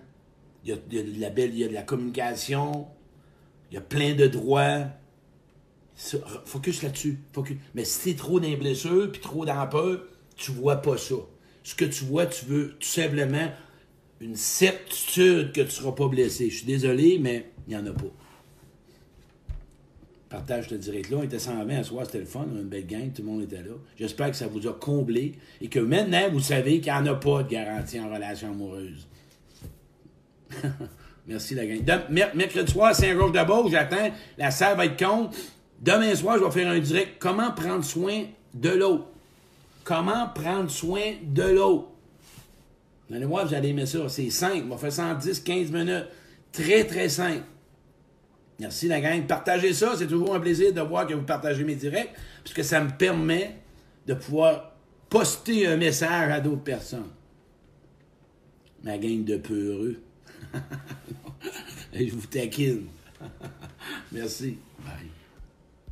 Il, 0.64 0.70
y 0.70 0.72
a, 0.72 0.76
de 0.76 1.20
la 1.20 1.31
belle, 1.31 1.55
y 1.55 1.64
a 1.64 1.68
de 1.68 1.74
la 1.74 1.83
communication, 1.83 2.87
il 3.70 3.74
y 3.74 3.79
a 3.79 3.81
plein 3.81 4.14
de 4.14 4.26
droits. 4.26 4.87
Focus 6.44 6.83
là-dessus. 6.83 7.18
Mais 7.74 7.85
si 7.85 8.05
t'es 8.05 8.16
trop 8.16 8.40
dans 8.40 8.48
les 8.48 8.57
puis 8.57 9.20
trop 9.20 9.44
dans 9.44 9.57
la 9.57 9.66
peur, 9.66 10.00
tu 10.37 10.53
vois 10.53 10.76
pas 10.76 10.96
ça. 10.96 11.16
Ce 11.62 11.74
que 11.74 11.84
tu 11.84 12.04
vois, 12.04 12.26
tu 12.26 12.44
veux 12.46 12.70
tout 12.78 12.88
simplement 12.88 13.50
une 14.20 14.36
certitude 14.36 15.52
que 15.52 15.60
tu 15.60 15.66
ne 15.66 15.70
seras 15.70 15.92
pas 15.92 16.08
blessé. 16.08 16.50
Je 16.50 16.56
suis 16.58 16.66
désolé, 16.66 17.18
mais 17.18 17.50
il 17.66 17.76
n'y 17.76 17.76
en 17.76 17.86
a 17.86 17.92
pas. 17.92 18.12
Partage 20.28 20.68
te 20.68 20.74
direct 20.76 21.10
là. 21.10 21.18
On 21.18 21.22
était 21.24 21.38
120 21.40 21.76
à 21.76 21.82
soir, 21.82 22.06
c'était 22.06 22.20
le 22.20 22.24
fun, 22.24 22.46
une 22.54 22.68
belle 22.68 22.86
gang, 22.86 23.12
tout 23.12 23.22
le 23.22 23.28
monde 23.28 23.42
était 23.42 23.62
là. 23.62 23.74
J'espère 23.98 24.30
que 24.30 24.36
ça 24.36 24.46
vous 24.46 24.66
a 24.68 24.72
comblé 24.72 25.32
et 25.60 25.68
que 25.68 25.80
maintenant, 25.80 26.30
vous 26.30 26.40
savez 26.40 26.80
qu'il 26.80 26.92
n'y 26.92 26.98
en 26.98 27.06
a 27.06 27.14
pas 27.14 27.42
de 27.42 27.48
garantie 27.48 27.98
en 27.98 28.12
relation 28.12 28.50
amoureuse. 28.50 29.08
Merci 31.26 31.54
la 31.54 31.66
gang. 31.66 31.80
mercredi 32.34 32.70
soir, 32.70 32.94
Saint-Georges 32.94 33.32
de 33.32 33.44
Beauce, 33.44 33.70
j'attends. 33.70 34.10
La 34.38 34.50
salle 34.50 34.76
va 34.76 34.86
être 34.86 34.98
con. 34.98 35.30
Demain 35.80 36.14
soir, 36.14 36.38
je 36.38 36.44
vais 36.44 36.50
faire 36.50 36.70
un 36.70 36.78
direct. 36.78 37.16
Comment 37.18 37.50
prendre 37.52 37.84
soin 37.84 38.24
de 38.54 38.70
l'eau? 38.70 39.06
Comment 39.84 40.28
prendre 40.28 40.70
soin 40.70 41.14
de 41.22 41.42
l'eau? 41.42 41.88
Vous 43.08 43.16
allez 43.16 43.24
voir, 43.24 43.46
vous 43.46 43.54
allez 43.54 43.70
aimer 43.70 43.86
ça. 43.86 44.08
C'est 44.08 44.30
simple. 44.30 44.64
On 44.66 44.74
va 44.74 44.76
faire 44.76 44.92
110, 44.92 45.40
15 45.40 45.70
minutes. 45.72 46.06
Très, 46.52 46.84
très 46.84 47.08
simple. 47.08 47.44
Merci 48.60 48.88
la 48.88 49.00
gang. 49.00 49.26
Partagez 49.26 49.72
ça. 49.72 49.94
C'est 49.96 50.06
toujours 50.06 50.34
un 50.34 50.40
plaisir 50.40 50.72
de 50.72 50.80
voir 50.80 51.06
que 51.06 51.14
vous 51.14 51.24
partagez 51.24 51.64
mes 51.64 51.74
directs, 51.74 52.12
puisque 52.44 52.62
ça 52.62 52.80
me 52.80 52.90
permet 52.90 53.56
de 54.06 54.14
pouvoir 54.14 54.72
poster 55.08 55.66
un 55.66 55.76
message 55.76 56.30
à 56.30 56.40
d'autres 56.40 56.62
personnes. 56.62 57.10
Ma 58.84 58.96
gang 58.96 59.24
de 59.24 59.36
peureux. 59.36 60.00
je 61.92 62.12
vous 62.12 62.26
taquine. 62.26 62.86
Merci. 64.12 64.58
Bye. 64.78 65.19